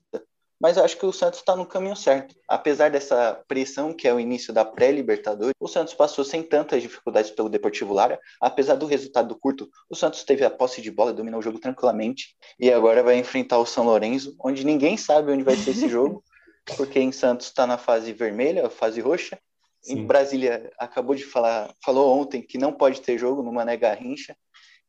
mas 0.61 0.77
eu 0.77 0.85
acho 0.85 0.97
que 0.97 1.05
o 1.05 1.12
Santos 1.12 1.40
está 1.40 1.55
no 1.55 1.66
caminho 1.66 1.97
certo. 1.97 2.35
Apesar 2.49 2.90
dessa 2.90 3.42
pressão 3.47 3.92
que 3.92 4.09
é 4.09 4.14
o 4.14 4.21
início 4.21 4.53
da 4.53 4.64
pré-Libertadores, 4.64 5.55
o 5.61 5.69
Santos 5.69 5.95
passou 5.95 6.25
sem 6.25 6.42
tantas 6.42 6.83
dificuldades 6.83 7.31
pelo 7.31 7.49
Deportivo 7.49 7.92
Lara. 7.92 8.19
Apesar 8.40 8.75
do 8.75 8.87
resultado 8.87 9.37
curto, 9.38 9.69
o 9.90 9.95
Santos 9.95 10.25
teve 10.25 10.45
a 10.45 10.51
posse 10.51 10.81
de 10.81 10.90
bola, 10.90 11.12
dominou 11.12 11.40
o 11.40 11.42
jogo 11.42 11.59
tranquilamente 11.59 12.35
e 12.59 12.73
agora 12.73 13.03
vai 13.03 13.19
enfrentar 13.19 13.59
o 13.59 13.66
São 13.66 13.85
Lourenço, 13.85 14.35
onde 14.42 14.64
ninguém 14.64 14.97
sabe 14.97 15.31
onde 15.31 15.42
vai 15.42 15.57
ser 15.57 15.71
esse 15.71 15.88
jogo, 15.88 16.25
porque 16.77 16.99
em 16.99 17.12
Santos 17.12 17.47
está 17.47 17.66
na 17.66 17.77
fase 17.77 18.12
vermelha, 18.12 18.71
fase 18.71 19.01
roxa. 19.01 19.38
Sim. 19.83 20.01
Em 20.01 20.07
Brasília 20.07 20.73
acabou 20.79 21.14
de 21.14 21.25
falar, 21.25 21.73
falou 21.85 22.19
ontem 22.19 22.42
que 22.42 22.59
não 22.59 22.73
pode 22.73 23.01
ter 23.03 23.19
jogo 23.19 23.42
no 23.42 23.53
Mané 23.53 23.77
Garrincha. 23.77 24.35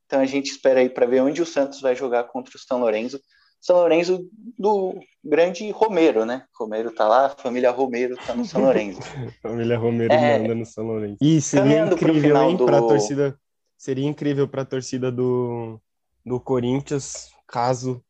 Então 0.05 0.21
a 0.21 0.25
gente 0.25 0.49
espera 0.49 0.79
aí 0.79 0.89
para 0.89 1.05
ver 1.05 1.21
onde 1.21 1.41
o 1.41 1.45
Santos 1.45 1.81
vai 1.81 1.93
jogar 1.93 2.23
contra 2.23 2.55
o 2.55 2.59
São 2.59 2.79
Lourenço. 2.79 3.19
São 3.59 3.77
Lourenço 3.77 4.29
do 4.57 4.95
grande 5.23 5.69
Romero, 5.71 6.25
né? 6.25 6.45
Romero 6.57 6.91
tá 6.91 7.07
lá, 7.07 7.25
a 7.25 7.29
família 7.29 7.71
Romero 7.71 8.15
tá 8.25 8.33
no 8.33 8.45
São 8.45 8.61
Lourenço. 8.61 9.01
família 9.41 9.77
Romero 9.77 10.13
é... 10.13 10.39
manda 10.39 10.55
no 10.55 10.65
São 10.65 10.85
Lourenço. 10.85 11.17
E 11.21 11.41
seria 11.41 11.85
incrível, 11.85 12.41
hein, 12.41 12.55
do... 12.55 12.65
pra 12.65 12.79
torcida. 12.79 13.37
Seria 13.77 14.07
incrível 14.07 14.47
pra 14.47 14.65
torcida 14.65 15.11
do, 15.11 15.79
do 16.25 16.39
Corinthians, 16.39 17.29
caso 17.47 18.03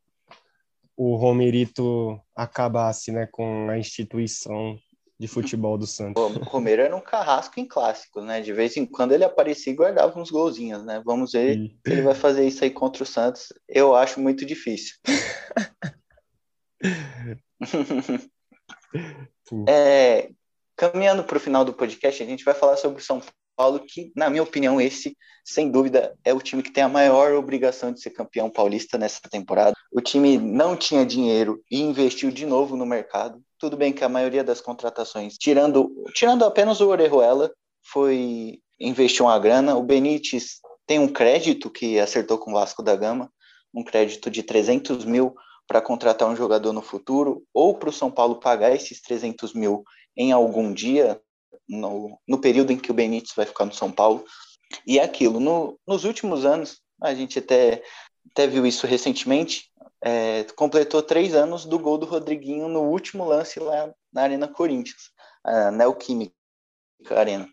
o 0.96 1.14
Romerito 1.14 2.20
acabasse, 2.34 3.12
né, 3.12 3.28
com 3.30 3.68
a 3.70 3.78
instituição 3.78 4.76
de 5.18 5.26
futebol 5.26 5.76
do 5.76 5.86
Santos. 5.86 6.22
O 6.22 6.28
Romero 6.44 6.80
era 6.82 6.94
um 6.94 7.00
carrasco 7.00 7.58
em 7.58 7.66
clássico, 7.66 8.20
né? 8.20 8.40
De 8.40 8.52
vez 8.52 8.76
em 8.76 8.86
quando 8.86 9.12
ele 9.12 9.24
aparecia 9.24 9.72
e 9.72 9.76
guardava 9.76 10.18
uns 10.18 10.30
golzinhos, 10.30 10.84
né? 10.84 11.02
Vamos 11.04 11.32
ver 11.32 11.56
se 11.56 11.76
ele 11.86 12.02
vai 12.02 12.14
fazer 12.14 12.46
isso 12.46 12.62
aí 12.62 12.70
contra 12.70 13.02
o 13.02 13.06
Santos. 13.06 13.52
Eu 13.68 13.96
acho 13.96 14.20
muito 14.20 14.46
difícil. 14.46 14.94
é, 19.68 20.30
caminhando 20.76 21.24
para 21.24 21.36
o 21.36 21.40
final 21.40 21.64
do 21.64 21.74
podcast, 21.74 22.22
a 22.22 22.26
gente 22.26 22.44
vai 22.44 22.54
falar 22.54 22.76
sobre 22.76 23.02
o 23.02 23.04
São 23.04 23.20
Paulo, 23.56 23.80
que, 23.80 24.12
na 24.14 24.30
minha 24.30 24.44
opinião, 24.44 24.80
esse, 24.80 25.16
sem 25.44 25.68
dúvida, 25.68 26.16
é 26.24 26.32
o 26.32 26.40
time 26.40 26.62
que 26.62 26.70
tem 26.70 26.84
a 26.84 26.88
maior 26.88 27.32
obrigação 27.32 27.92
de 27.92 28.00
ser 28.00 28.10
campeão 28.10 28.48
paulista 28.48 28.96
nessa 28.96 29.20
temporada. 29.28 29.74
O 29.90 30.00
time 30.00 30.38
não 30.38 30.76
tinha 30.76 31.04
dinheiro 31.04 31.60
e 31.68 31.80
investiu 31.80 32.30
de 32.30 32.46
novo 32.46 32.76
no 32.76 32.86
mercado. 32.86 33.42
Tudo 33.58 33.76
bem 33.76 33.92
que 33.92 34.04
a 34.04 34.08
maioria 34.08 34.44
das 34.44 34.60
contratações, 34.60 35.36
tirando, 35.36 35.90
tirando 36.14 36.44
apenas 36.44 36.80
o 36.80 36.88
Orejuela, 36.88 37.52
foi 37.84 38.60
investiu 38.78 39.24
uma 39.24 39.38
grana. 39.38 39.76
O 39.76 39.82
Benítez 39.82 40.60
tem 40.86 40.98
um 40.98 41.08
crédito 41.08 41.70
que 41.70 41.98
acertou 41.98 42.38
com 42.38 42.50
o 42.50 42.54
Vasco 42.54 42.82
da 42.82 42.94
Gama, 42.94 43.30
um 43.74 43.82
crédito 43.82 44.30
de 44.30 44.42
300 44.42 45.04
mil 45.04 45.34
para 45.66 45.82
contratar 45.82 46.28
um 46.28 46.36
jogador 46.36 46.72
no 46.72 46.80
futuro, 46.80 47.42
ou 47.52 47.76
para 47.76 47.90
o 47.90 47.92
São 47.92 48.10
Paulo 48.10 48.40
pagar 48.40 48.74
esses 48.74 49.02
300 49.02 49.52
mil 49.52 49.84
em 50.16 50.32
algum 50.32 50.72
dia, 50.72 51.20
no, 51.68 52.18
no 52.26 52.40
período 52.40 52.72
em 52.72 52.78
que 52.78 52.90
o 52.90 52.94
Benítez 52.94 53.34
vai 53.36 53.44
ficar 53.44 53.66
no 53.66 53.74
São 53.74 53.92
Paulo. 53.92 54.24
E 54.86 54.98
é 54.98 55.02
aquilo, 55.02 55.38
no, 55.40 55.78
nos 55.86 56.04
últimos 56.04 56.44
anos, 56.44 56.80
a 57.02 57.14
gente 57.14 57.38
até, 57.38 57.82
até 58.30 58.46
viu 58.46 58.66
isso 58.66 58.86
recentemente, 58.86 59.70
é, 60.02 60.44
completou 60.56 61.02
três 61.02 61.34
anos 61.34 61.64
do 61.64 61.78
gol 61.78 61.98
do 61.98 62.06
Rodriguinho 62.06 62.68
no 62.68 62.82
último 62.82 63.24
lance 63.24 63.58
lá 63.58 63.92
na 64.12 64.22
Arena 64.22 64.48
Corinthians, 64.48 65.10
a 65.44 65.70
Neoquímica 65.70 66.32
Arena. 67.10 67.48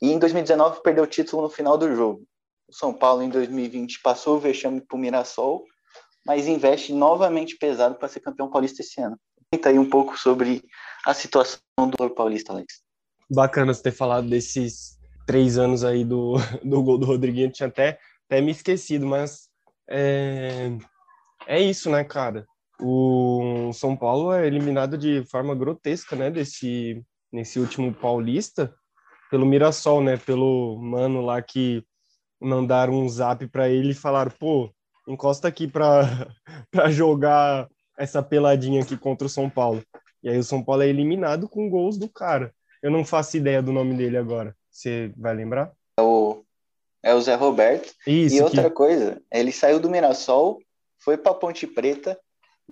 E 0.00 0.10
em 0.10 0.18
2019 0.18 0.82
perdeu 0.82 1.04
o 1.04 1.06
título 1.06 1.42
no 1.42 1.48
final 1.48 1.78
do 1.78 1.94
jogo. 1.94 2.22
O 2.68 2.72
São 2.72 2.92
Paulo 2.92 3.22
em 3.22 3.28
2020 3.28 4.00
passou 4.02 4.36
o 4.36 4.40
vexame 4.40 4.80
para 4.80 4.96
o 4.96 4.98
Mirassol, 4.98 5.64
mas 6.24 6.46
investe 6.46 6.92
novamente 6.92 7.56
pesado 7.56 7.94
para 7.94 8.08
ser 8.08 8.20
campeão 8.20 8.50
paulista 8.50 8.82
esse 8.82 9.00
ano. 9.00 9.18
Conta 9.52 9.68
aí 9.68 9.78
um 9.78 9.88
pouco 9.88 10.18
sobre 10.18 10.64
a 11.06 11.14
situação 11.14 11.60
do 11.96 12.10
Paulista, 12.10 12.52
Alex. 12.52 12.82
Bacana 13.30 13.72
você 13.72 13.82
ter 13.82 13.92
falado 13.92 14.28
desses 14.28 14.98
três 15.24 15.56
anos 15.56 15.84
aí 15.84 16.04
do, 16.04 16.34
do 16.64 16.82
gol 16.82 16.98
do 16.98 17.06
Rodriguinho, 17.06 17.52
tinha 17.52 17.68
até, 17.68 17.98
até 18.28 18.40
me 18.40 18.50
esquecido, 18.50 19.06
mas 19.06 19.45
é, 19.88 20.76
é 21.46 21.60
isso, 21.60 21.90
né, 21.90 22.04
cara? 22.04 22.46
O 22.80 23.70
São 23.72 23.96
Paulo 23.96 24.32
é 24.32 24.46
eliminado 24.46 24.98
de 24.98 25.24
forma 25.30 25.54
grotesca, 25.54 26.14
né, 26.14 26.30
desse, 26.30 27.02
nesse 27.32 27.58
último 27.58 27.92
Paulista, 27.94 28.74
pelo 29.30 29.46
Mirassol, 29.46 30.02
né, 30.02 30.16
pelo 30.16 30.76
mano 30.78 31.20
lá 31.22 31.40
que 31.40 31.82
mandaram 32.40 32.94
um 32.94 33.08
zap 33.08 33.46
para 33.48 33.68
ele 33.68 33.90
e 33.90 33.94
falaram, 33.94 34.30
pô, 34.38 34.70
encosta 35.08 35.48
aqui 35.48 35.66
para 35.66 36.28
jogar 36.90 37.68
essa 37.98 38.22
peladinha 38.22 38.82
aqui 38.82 38.96
contra 38.96 39.26
o 39.26 39.30
São 39.30 39.48
Paulo. 39.48 39.82
E 40.22 40.28
aí 40.28 40.38
o 40.38 40.44
São 40.44 40.62
Paulo 40.62 40.82
é 40.82 40.88
eliminado 40.88 41.48
com 41.48 41.70
gols 41.70 41.96
do 41.96 42.08
cara. 42.08 42.52
Eu 42.82 42.90
não 42.90 43.04
faço 43.04 43.36
ideia 43.36 43.62
do 43.62 43.72
nome 43.72 43.94
dele 43.94 44.18
agora. 44.18 44.54
Você 44.70 45.12
vai 45.16 45.34
lembrar? 45.34 45.72
É 45.98 46.02
o, 46.02 46.35
é 47.06 47.14
o 47.14 47.20
Zé 47.20 47.36
Roberto. 47.36 47.94
Isso, 48.04 48.34
e 48.34 48.42
outra 48.42 48.64
que... 48.64 48.70
coisa, 48.70 49.22
ele 49.32 49.52
saiu 49.52 49.78
do 49.78 49.88
Mirassol 49.88 50.58
foi 50.98 51.16
para 51.16 51.32
Ponte 51.32 51.64
Preta, 51.64 52.18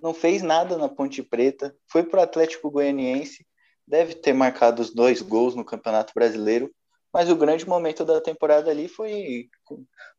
não 0.02 0.12
fez 0.12 0.42
nada 0.42 0.76
na 0.76 0.88
Ponte 0.88 1.22
Preta, 1.22 1.72
foi 1.88 2.02
para 2.02 2.18
o 2.18 2.22
Atlético 2.24 2.68
Goianiense, 2.68 3.46
deve 3.86 4.14
ter 4.14 4.32
marcado 4.32 4.82
os 4.82 4.92
dois 4.92 5.22
gols 5.22 5.54
no 5.54 5.64
Campeonato 5.64 6.12
Brasileiro, 6.12 6.68
mas 7.12 7.30
o 7.30 7.36
grande 7.36 7.68
momento 7.68 8.04
da 8.04 8.20
temporada 8.20 8.72
ali 8.72 8.88
foi 8.88 9.48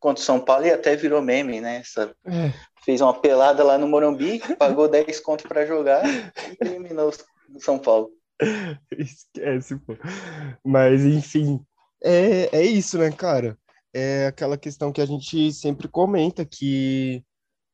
contra 0.00 0.22
o 0.22 0.24
São 0.24 0.40
Paulo 0.40 0.64
e 0.64 0.70
até 0.70 0.96
virou 0.96 1.20
meme, 1.20 1.60
né? 1.60 1.80
Essa, 1.80 2.16
é. 2.26 2.54
Fez 2.86 3.02
uma 3.02 3.12
pelada 3.12 3.62
lá 3.62 3.76
no 3.76 3.86
Morumbi, 3.86 4.40
pagou 4.56 4.88
10 4.88 5.20
contos 5.20 5.44
para 5.44 5.66
jogar 5.66 6.02
e 6.06 6.56
eliminou 6.58 7.12
o 7.54 7.60
São 7.60 7.78
Paulo. 7.78 8.10
Esquece, 8.96 9.76
pô. 9.76 9.94
Mas, 10.64 11.04
enfim, 11.04 11.60
é, 12.02 12.48
é 12.56 12.62
isso, 12.62 12.96
né, 12.96 13.12
cara? 13.12 13.58
É 13.98 14.26
aquela 14.26 14.58
questão 14.58 14.92
que 14.92 15.00
a 15.00 15.06
gente 15.06 15.50
sempre 15.54 15.88
comenta, 15.88 16.44
que 16.44 17.24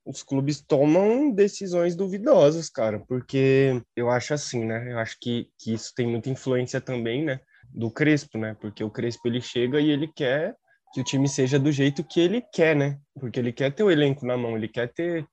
os 0.05 0.23
clubes 0.23 0.61
tomam 0.61 1.33
decisões 1.33 1.97
duvidosas, 1.97 2.71
cara, 2.71 3.01
porque 3.09 3.83
eu 3.97 4.09
acho 4.09 4.33
assim, 4.33 4.65
né? 4.65 4.93
Eu 4.93 5.01
acho 5.01 5.17
que, 5.21 5.49
que 5.59 5.75
isso 5.75 5.93
tem 5.97 6.07
muita 6.07 6.31
influência 6.31 6.81
também, 6.81 7.25
né? 7.25 7.41
Do 7.75 7.91
Crespo, 7.91 8.39
né? 8.39 8.57
Porque 8.61 8.85
o 8.85 8.91
Crespo 8.91 9.27
ele 9.27 9.41
chega 9.41 9.81
e 9.81 9.91
ele 9.91 10.07
quer 10.07 10.55
que 10.95 11.01
o 11.01 11.05
time 11.05 11.29
seja 11.29 11.59
do 11.59 11.73
jeito 11.73 12.05
que 12.05 12.21
ele 12.21 12.41
quer, 12.53 12.77
né? 12.77 13.01
Porque 13.19 13.41
ele 13.41 13.53
quer 13.53 13.73
ter 13.73 13.83
o 13.83 13.91
elenco 13.91 14.25
na 14.25 14.37
mão, 14.37 14.57
ele 14.57 14.69
quer 14.69 14.93
ter 14.93 15.27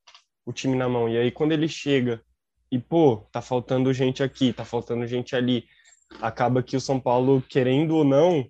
o 0.44 0.52
time 0.52 0.76
na 0.76 0.90
mão. 0.90 1.08
E 1.08 1.20
aí 1.20 1.30
quando 1.30 1.52
ele 1.52 1.68
chega 1.68 2.20
e, 2.72 2.80
pô, 2.80 3.28
tá 3.32 3.44
faltando 3.44 3.94
gente 3.94 4.24
aqui, 4.24 4.52
tá 4.52 4.66
faltando 4.66 5.06
gente 5.06 5.36
ali, 5.36 5.66
acaba 6.20 6.64
que 6.64 6.76
o 6.76 6.82
São 6.82 7.00
Paulo, 7.00 7.44
querendo 7.48 7.96
ou 7.96 8.04
não, 8.04 8.50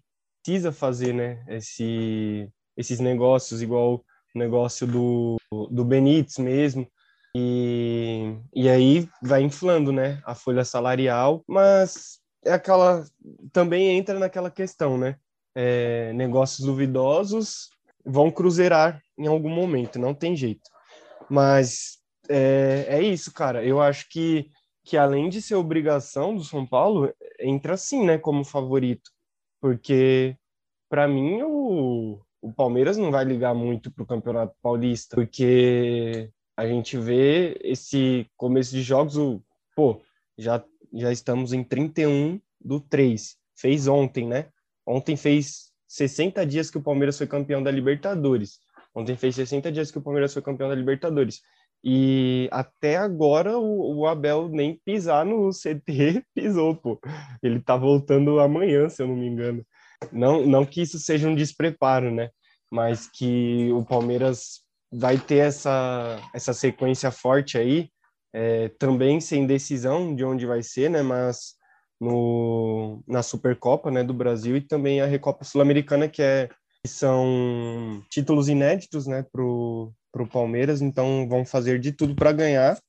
precisa 0.50 0.72
fazer, 0.72 1.14
né? 1.14 1.44
Esse, 1.48 2.50
esses 2.76 3.00
negócios, 3.00 3.62
igual 3.62 4.04
o 4.34 4.40
negócio 4.40 4.88
do, 4.88 5.38
do 5.70 5.86
Benítez 5.86 6.40
mesmo. 6.40 6.88
E, 7.36 8.36
e 8.56 8.68
aí 8.68 9.08
vai 9.22 9.44
inflando, 9.44 9.92
né, 9.92 10.20
a 10.26 10.34
folha 10.34 10.66
salarial, 10.66 11.44
mas 11.48 12.20
é 12.44 12.52
aquela 12.52 13.06
também 13.54 13.96
entra 13.96 14.18
naquela 14.18 14.50
questão, 14.50 14.98
né? 14.98 15.18
É, 15.54 16.12
negócios 16.14 16.66
duvidosos 16.66 17.70
vão 18.04 18.32
cruzeirar 18.32 19.00
em 19.16 19.28
algum 19.28 19.50
momento, 19.50 20.00
não 20.00 20.16
tem 20.16 20.36
jeito. 20.36 20.68
Mas 21.30 22.00
é, 22.28 22.86
é 22.88 23.02
isso, 23.04 23.32
cara. 23.32 23.64
Eu 23.64 23.80
acho 23.80 24.10
que, 24.10 24.50
que 24.84 24.98
além 24.98 25.30
de 25.30 25.44
ser 25.44 25.54
obrigação 25.54 26.36
do 26.36 26.44
São 26.44 26.66
Paulo, 26.66 27.14
entra 27.40 27.78
sim, 27.78 28.04
né, 28.04 28.18
como 28.18 28.44
favorito. 28.44 29.12
Porque, 29.62 30.36
para 30.90 31.08
mim, 31.08 31.42
o, 31.44 32.22
o 32.42 32.54
Palmeiras 32.54 32.98
não 32.98 33.12
vai 33.12 33.26
ligar 33.26 33.54
muito 33.54 33.92
para 33.92 34.04
o 34.04 34.08
Campeonato 34.08 34.56
Paulista, 34.62 35.16
porque 35.16 36.32
a 36.56 36.68
gente 36.68 36.98
vê 36.98 37.58
esse 37.62 38.26
começo 38.36 38.72
de 38.72 38.82
jogos, 38.82 39.18
o, 39.18 39.42
pô, 39.76 40.02
já, 40.38 40.64
já 40.94 41.12
estamos 41.12 41.54
em 41.54 41.64
31 41.64 42.40
do 42.60 42.80
3. 42.80 43.38
Fez 43.56 43.88
ontem, 43.88 44.28
né? 44.28 44.50
Ontem 44.86 45.16
fez 45.16 45.72
60 45.88 46.46
dias 46.46 46.70
que 46.72 46.78
o 46.78 46.84
Palmeiras 46.84 47.18
foi 47.18 47.28
campeão 47.28 47.62
da 47.62 47.72
Libertadores. 47.72 48.60
Ontem 48.96 49.16
fez 49.16 49.36
60 49.36 49.72
dias 49.72 49.92
que 49.92 49.98
o 49.98 50.02
Palmeiras 50.02 50.34
foi 50.34 50.42
campeão 50.42 50.70
da 50.70 50.76
Libertadores. 50.76 51.42
E 51.84 52.50
até 52.52 52.98
agora 52.98 53.58
o, 53.58 54.00
o, 54.00 54.08
Abel 54.08 54.50
nem 54.50 54.80
pisar 54.86 55.26
no 55.26 55.50
CT 55.54 56.24
pisou, 56.36 56.76
pô. 56.76 57.00
Ele 57.42 57.60
tá 57.62 57.78
voltando 57.78 58.40
amanhã, 58.40 58.90
se 58.90 59.02
eu 59.02 59.08
não 59.08 59.16
me 59.16 59.28
engano. 59.28 59.66
Não, 60.12 60.46
não 60.46 60.66
que 60.66 60.82
isso 60.82 61.00
seja 61.00 61.28
um 61.28 61.36
despreparo, 61.36 62.12
né? 62.12 62.30
Mas 62.72 63.10
que 63.10 63.72
o 63.72 63.84
Palmeiras 63.84 64.62
vai 64.92 65.18
ter 65.18 65.38
essa, 65.38 66.20
essa 66.34 66.54
sequência 66.54 67.12
forte 67.12 67.58
aí, 67.58 67.90
é, 68.34 68.70
também 68.80 69.20
sem 69.20 69.46
decisão 69.46 70.16
de 70.16 70.24
onde 70.26 70.46
vai 70.46 70.62
ser, 70.62 70.90
né? 70.90 71.02
Mas 71.02 71.60
no, 72.00 73.04
na 73.08 73.22
Supercopa 73.22 73.92
né, 73.92 74.04
do 74.04 74.14
Brasil 74.14 74.56
e 74.56 74.62
também 74.62 75.02
a 75.02 75.06
Recopa 75.06 75.44
Sul-Americana, 75.44 76.08
que, 76.08 76.22
é, 76.22 76.48
que 76.82 76.90
são 76.90 78.02
títulos 78.10 78.48
inéditos 78.48 79.06
né, 79.06 79.26
Palmeiras, 80.32 80.82
então 80.82 81.28
vão 81.28 81.46
fazer 81.46 81.80
de 81.80 81.92
tudo 81.92 82.16
para 82.16 82.32
ganhar. 82.32 82.80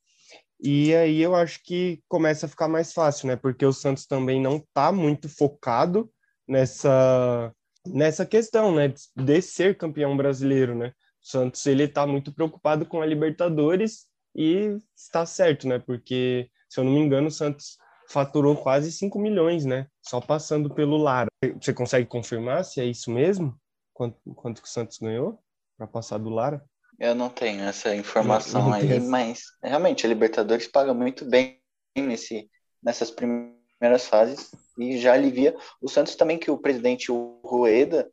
E 0.63 0.93
aí 0.93 1.21
eu 1.21 1.35
acho 1.35 1.59
que 1.63 2.01
começa 2.07 2.45
a 2.45 2.49
ficar 2.49 2.67
mais 2.67 2.93
fácil, 2.93 3.27
né? 3.27 3.35
Porque 3.35 3.65
o 3.65 3.73
Santos 3.73 4.05
também 4.05 4.39
não 4.39 4.57
está 4.57 4.91
muito 4.91 5.27
focado 5.27 6.11
nessa 6.47 7.51
nessa 7.87 8.27
questão, 8.27 8.75
né, 8.75 8.93
de 9.15 9.41
ser 9.41 9.75
campeão 9.75 10.15
brasileiro, 10.15 10.75
né? 10.75 10.93
O 11.23 11.27
Santos 11.27 11.65
ele 11.65 11.85
está 11.85 12.05
muito 12.05 12.31
preocupado 12.31 12.85
com 12.85 13.01
a 13.01 13.05
Libertadores 13.05 14.07
e 14.35 14.77
está 14.95 15.25
certo, 15.25 15.67
né? 15.67 15.79
Porque 15.79 16.47
se 16.69 16.79
eu 16.79 16.83
não 16.83 16.91
me 16.91 16.99
engano, 16.99 17.27
o 17.27 17.31
Santos 17.31 17.77
faturou 18.07 18.55
quase 18.55 18.91
5 18.91 19.17
milhões, 19.17 19.65
né? 19.65 19.87
Só 20.01 20.21
passando 20.21 20.73
pelo 20.73 20.97
Lara. 20.97 21.29
Você 21.59 21.73
consegue 21.73 22.07
confirmar 22.07 22.63
se 22.65 22.79
é 22.79 22.85
isso 22.85 23.09
mesmo? 23.09 23.59
Quanto, 23.93 24.17
quanto 24.35 24.61
que 24.61 24.67
o 24.67 24.71
Santos 24.71 24.97
ganhou 24.99 25.39
para 25.77 25.87
passar 25.87 26.17
do 26.17 26.29
Lara? 26.29 26.63
Eu 27.01 27.15
não 27.15 27.29
tenho 27.29 27.63
essa 27.63 27.95
informação 27.95 28.61
não, 28.61 28.69
não 28.69 28.75
aí, 28.75 28.99
mas 28.99 29.45
realmente 29.63 30.05
a 30.05 30.09
Libertadores 30.09 30.67
paga 30.67 30.93
muito 30.93 31.25
bem 31.25 31.59
nesse, 31.97 32.47
nessas 32.81 33.09
primeiras 33.09 34.05
fases 34.05 34.51
e 34.77 34.99
já 34.99 35.13
alivia. 35.13 35.57
O 35.81 35.89
Santos 35.89 36.15
também, 36.15 36.37
que 36.37 36.51
o 36.51 36.59
presidente 36.59 37.11
o 37.11 37.41
Rueda, 37.43 38.07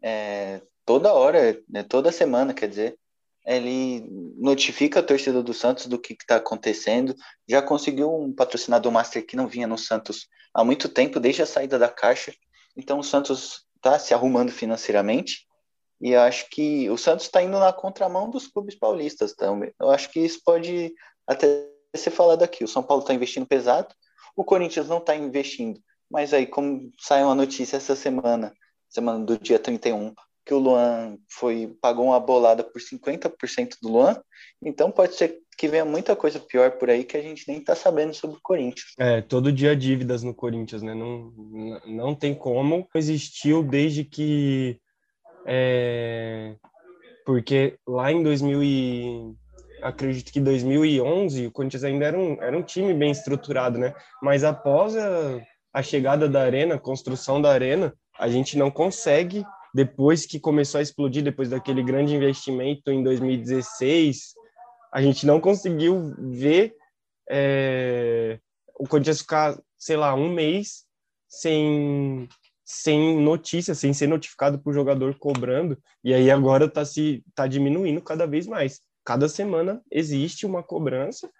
é, 0.00 0.62
toda 0.86 1.12
hora, 1.12 1.60
né, 1.68 1.82
toda 1.82 2.12
semana, 2.12 2.54
quer 2.54 2.68
dizer, 2.68 2.96
ele 3.44 4.06
notifica 4.36 5.00
a 5.00 5.02
torcida 5.02 5.42
do 5.42 5.52
Santos 5.52 5.86
do 5.86 5.98
que 5.98 6.12
está 6.12 6.36
acontecendo. 6.36 7.16
Já 7.48 7.60
conseguiu 7.60 8.14
um 8.14 8.32
patrocinador 8.32 8.92
master 8.92 9.26
que 9.26 9.34
não 9.34 9.48
vinha 9.48 9.66
no 9.66 9.76
Santos 9.76 10.28
há 10.54 10.62
muito 10.62 10.88
tempo, 10.88 11.18
desde 11.18 11.42
a 11.42 11.46
saída 11.46 11.76
da 11.76 11.88
Caixa. 11.88 12.32
Então 12.76 13.00
o 13.00 13.04
Santos 13.04 13.66
está 13.74 13.98
se 13.98 14.14
arrumando 14.14 14.52
financeiramente 14.52 15.47
e 16.00 16.14
acho 16.14 16.48
que 16.50 16.88
o 16.90 16.96
Santos 16.96 17.26
está 17.26 17.42
indo 17.42 17.58
na 17.58 17.72
contramão 17.72 18.30
dos 18.30 18.46
clubes 18.46 18.74
paulistas 18.74 19.34
também. 19.34 19.72
Eu 19.80 19.90
acho 19.90 20.10
que 20.10 20.20
isso 20.20 20.40
pode 20.44 20.92
até 21.26 21.66
ser 21.96 22.10
falado 22.10 22.42
aqui. 22.42 22.64
O 22.64 22.68
São 22.68 22.82
Paulo 22.82 23.02
está 23.02 23.12
investindo 23.14 23.46
pesado, 23.46 23.94
o 24.36 24.44
Corinthians 24.44 24.88
não 24.88 24.98
está 24.98 25.16
investindo. 25.16 25.80
Mas 26.10 26.32
aí, 26.32 26.46
como 26.46 26.90
saiu 26.98 27.26
uma 27.26 27.34
notícia 27.34 27.76
essa 27.76 27.94
semana, 27.94 28.52
semana 28.88 29.24
do 29.24 29.38
dia 29.38 29.58
31, 29.58 30.14
que 30.46 30.54
o 30.54 30.58
Luan 30.58 31.18
foi 31.28 31.76
pagou 31.80 32.06
uma 32.06 32.20
bolada 32.20 32.64
por 32.64 32.80
50% 32.80 33.76
do 33.82 33.90
Luan, 33.90 34.18
então 34.62 34.90
pode 34.90 35.14
ser 35.14 35.38
que 35.58 35.68
venha 35.68 35.84
muita 35.84 36.14
coisa 36.14 36.38
pior 36.38 36.70
por 36.78 36.88
aí 36.88 37.02
que 37.04 37.16
a 37.16 37.20
gente 37.20 37.44
nem 37.48 37.60
tá 37.60 37.74
sabendo 37.74 38.14
sobre 38.14 38.36
o 38.38 38.42
Corinthians. 38.42 38.94
É, 38.96 39.20
todo 39.20 39.52
dia 39.52 39.76
dívidas 39.76 40.22
no 40.22 40.32
Corinthians, 40.32 40.82
né? 40.82 40.94
Não, 40.94 41.32
não 41.84 42.14
tem 42.14 42.34
como. 42.34 42.88
Existiu 42.94 43.62
desde 43.62 44.04
que. 44.04 44.80
É, 45.46 46.54
porque 47.24 47.78
lá 47.86 48.10
em 48.12 48.22
2000 48.22 48.62
e, 48.62 49.34
acredito 49.82 50.32
que 50.32 50.40
2011 50.40 51.46
o 51.46 51.52
Corinthians 51.52 51.84
ainda 51.84 52.06
era 52.06 52.18
um, 52.18 52.42
era 52.42 52.56
um 52.56 52.62
time 52.62 52.92
bem 52.94 53.10
estruturado, 53.10 53.78
né? 53.78 53.94
Mas 54.22 54.44
após 54.44 54.96
a, 54.96 55.40
a 55.72 55.82
chegada 55.82 56.28
da 56.28 56.42
arena, 56.42 56.74
a 56.74 56.80
construção 56.80 57.40
da 57.40 57.50
arena, 57.50 57.94
a 58.18 58.28
gente 58.28 58.58
não 58.58 58.70
consegue 58.70 59.44
depois 59.74 60.26
que 60.26 60.40
começou 60.40 60.78
a 60.78 60.82
explodir, 60.82 61.22
depois 61.22 61.50
daquele 61.50 61.82
grande 61.82 62.14
investimento 62.14 62.90
em 62.90 63.02
2016, 63.02 64.34
a 64.92 65.02
gente 65.02 65.26
não 65.26 65.40
conseguiu 65.40 66.14
ver 66.18 66.74
é, 67.30 68.38
o 68.78 68.88
Corinthians 68.88 69.20
ficar, 69.20 69.60
sei 69.76 69.96
lá, 69.96 70.14
um 70.14 70.32
mês 70.32 70.84
sem, 71.28 72.28
sem 72.70 73.18
notícia, 73.18 73.74
sem 73.74 73.94
ser 73.94 74.06
notificado 74.08 74.58
por 74.58 74.74
jogador 74.74 75.18
cobrando, 75.18 75.78
e 76.04 76.12
aí 76.12 76.30
agora 76.30 76.66
está 76.66 76.84
se 76.84 77.24
tá 77.34 77.46
diminuindo 77.46 78.02
cada 78.02 78.26
vez 78.26 78.46
mais. 78.46 78.82
Cada 79.06 79.26
semana 79.26 79.80
existe 79.90 80.44
uma 80.44 80.62
cobrança 80.62 81.30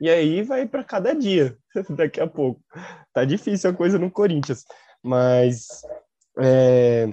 e 0.00 0.08
aí 0.08 0.42
vai 0.42 0.66
para 0.66 0.82
cada 0.82 1.12
dia 1.12 1.58
daqui 1.90 2.22
a 2.22 2.26
pouco. 2.26 2.62
Tá 3.12 3.26
difícil 3.26 3.68
a 3.68 3.74
coisa 3.74 3.98
no 3.98 4.10
Corinthians, 4.10 4.64
mas 5.02 5.66
é, 6.38 7.10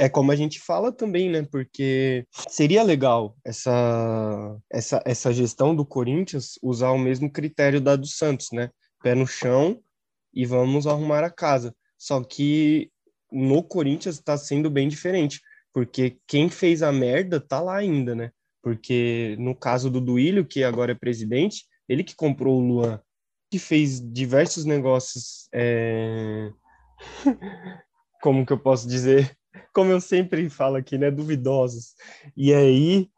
é 0.00 0.08
como 0.08 0.32
a 0.32 0.36
gente 0.36 0.58
fala 0.58 0.90
também, 0.90 1.30
né? 1.30 1.46
Porque 1.48 2.26
seria 2.48 2.82
legal 2.82 3.36
essa, 3.44 4.58
essa, 4.68 5.00
essa 5.06 5.32
gestão 5.32 5.76
do 5.76 5.86
Corinthians 5.86 6.58
usar 6.60 6.90
o 6.90 6.98
mesmo 6.98 7.30
critério 7.30 7.80
da 7.80 7.94
do 7.94 8.06
Santos, 8.08 8.48
né? 8.50 8.68
Pé 9.00 9.14
no 9.14 9.28
chão 9.28 9.80
e 10.34 10.44
vamos 10.44 10.88
arrumar 10.88 11.22
a 11.22 11.30
casa. 11.30 11.72
Só 11.96 12.20
que 12.22 12.90
no 13.36 13.62
Corinthians 13.62 14.16
está 14.16 14.36
sendo 14.36 14.70
bem 14.70 14.88
diferente, 14.88 15.40
porque 15.72 16.18
quem 16.26 16.48
fez 16.48 16.82
a 16.82 16.92
merda 16.92 17.40
tá 17.40 17.60
lá 17.60 17.76
ainda, 17.76 18.14
né? 18.14 18.30
Porque 18.62 19.36
no 19.38 19.54
caso 19.54 19.90
do 19.90 20.00
Duílio, 20.00 20.44
que 20.44 20.64
agora 20.64 20.92
é 20.92 20.94
presidente, 20.94 21.64
ele 21.88 22.02
que 22.02 22.16
comprou 22.16 22.60
o 22.60 22.66
Luan, 22.66 23.00
que 23.50 23.58
fez 23.58 24.00
diversos 24.00 24.64
negócios. 24.64 25.48
É... 25.52 26.50
Como 28.22 28.44
que 28.44 28.52
eu 28.52 28.58
posso 28.58 28.88
dizer? 28.88 29.36
como 29.76 29.90
eu 29.90 30.00
sempre 30.00 30.48
falo 30.48 30.76
aqui, 30.76 30.96
né, 30.96 31.10
duvidosos. 31.10 31.94
E 32.34 32.54
aí 32.54 33.10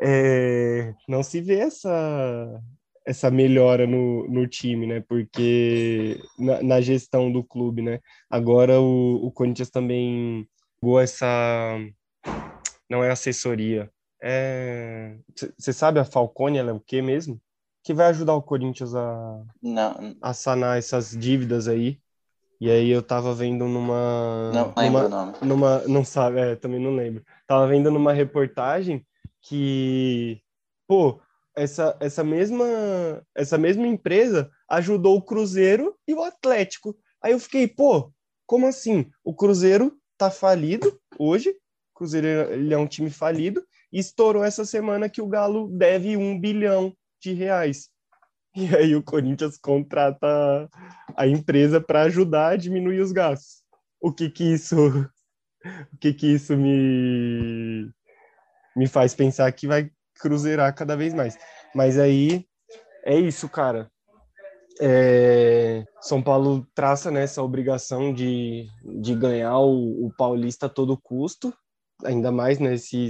é, 0.00 0.94
não 1.06 1.22
se 1.22 1.38
vê 1.42 1.58
essa 1.58 2.62
essa 3.04 3.30
melhora 3.30 3.86
no, 3.86 4.26
no 4.28 4.46
time, 4.46 4.86
né? 4.86 5.00
Porque 5.00 6.20
na, 6.38 6.62
na 6.62 6.80
gestão 6.80 7.30
do 7.30 7.42
clube, 7.42 7.82
né? 7.82 8.00
Agora 8.30 8.80
o, 8.80 9.26
o 9.26 9.30
Corinthians 9.30 9.70
também 9.70 10.48
pegou 10.80 11.00
essa 11.00 11.78
não 12.88 13.02
é 13.02 13.10
assessoria. 13.10 13.90
É 14.22 15.16
você 15.58 15.72
sabe 15.72 15.98
a 15.98 16.04
Falcone, 16.04 16.58
ela 16.58 16.70
é 16.70 16.74
o 16.74 16.80
quê 16.80 17.02
mesmo? 17.02 17.40
Que 17.82 17.92
vai 17.92 18.06
ajudar 18.06 18.34
o 18.34 18.42
Corinthians 18.42 18.94
a 18.94 19.42
não. 19.60 20.16
a 20.20 20.32
sanar 20.32 20.78
essas 20.78 21.10
dívidas 21.10 21.66
aí. 21.66 21.98
E 22.60 22.70
aí 22.70 22.90
eu 22.90 23.02
tava 23.02 23.34
vendo 23.34 23.66
numa 23.66 24.52
Não 24.54 24.72
lembro 24.76 24.84
numa, 24.84 25.04
o 25.04 25.08
nome. 25.08 25.32
Numa 25.42 25.78
não 25.88 26.04
sabe, 26.04 26.38
é, 26.38 26.54
também 26.54 26.78
não 26.78 26.94
lembro. 26.94 27.24
Tava 27.44 27.66
vendo 27.66 27.90
numa 27.90 28.12
reportagem 28.12 29.04
que 29.40 30.40
pô, 30.86 31.20
essa, 31.56 31.96
essa, 32.00 32.24
mesma, 32.24 32.64
essa 33.34 33.58
mesma 33.58 33.86
empresa 33.86 34.50
ajudou 34.68 35.16
o 35.16 35.22
Cruzeiro 35.22 35.96
e 36.06 36.14
o 36.14 36.22
Atlético. 36.22 36.96
Aí 37.22 37.32
eu 37.32 37.38
fiquei, 37.38 37.68
pô, 37.68 38.12
como 38.46 38.66
assim? 38.66 39.10
O 39.24 39.34
Cruzeiro 39.34 39.96
tá 40.16 40.30
falido 40.30 41.00
hoje, 41.18 41.50
o 41.50 41.54
Cruzeiro 41.94 42.26
ele 42.52 42.72
é 42.72 42.78
um 42.78 42.86
time 42.86 43.10
falido, 43.10 43.64
e 43.92 43.98
estourou 43.98 44.42
essa 44.42 44.64
semana 44.64 45.08
que 45.08 45.20
o 45.20 45.28
Galo 45.28 45.68
deve 45.68 46.16
um 46.16 46.38
bilhão 46.38 46.96
de 47.20 47.32
reais. 47.32 47.88
E 48.54 48.76
aí 48.76 48.94
o 48.94 49.02
Corinthians 49.02 49.56
contrata 49.56 50.68
a 51.16 51.26
empresa 51.26 51.80
para 51.80 52.02
ajudar 52.02 52.48
a 52.48 52.56
diminuir 52.56 53.00
os 53.00 53.10
gastos. 53.10 53.62
O 53.98 54.12
que 54.12 54.28
que 54.28 54.44
isso 54.44 54.76
o 55.90 55.96
que 55.98 56.12
que 56.12 56.34
isso 56.34 56.54
me 56.54 57.90
me 58.76 58.86
faz 58.86 59.14
pensar 59.14 59.50
que 59.52 59.66
vai 59.66 59.90
cruzeirar 60.22 60.72
cada 60.74 60.96
vez 60.96 61.12
mais. 61.12 61.36
Mas 61.74 61.98
aí 61.98 62.46
é 63.04 63.18
isso, 63.18 63.48
cara. 63.48 63.90
É, 64.80 65.84
São 66.00 66.22
Paulo 66.22 66.66
traça 66.74 67.10
né, 67.10 67.24
essa 67.24 67.42
obrigação 67.42 68.14
de, 68.14 68.66
de 69.00 69.14
ganhar 69.14 69.58
o, 69.58 70.06
o 70.06 70.12
Paulista 70.16 70.66
a 70.66 70.68
todo 70.68 70.96
custo, 70.96 71.52
ainda 72.04 72.32
mais 72.32 72.58
nesse 72.58 73.08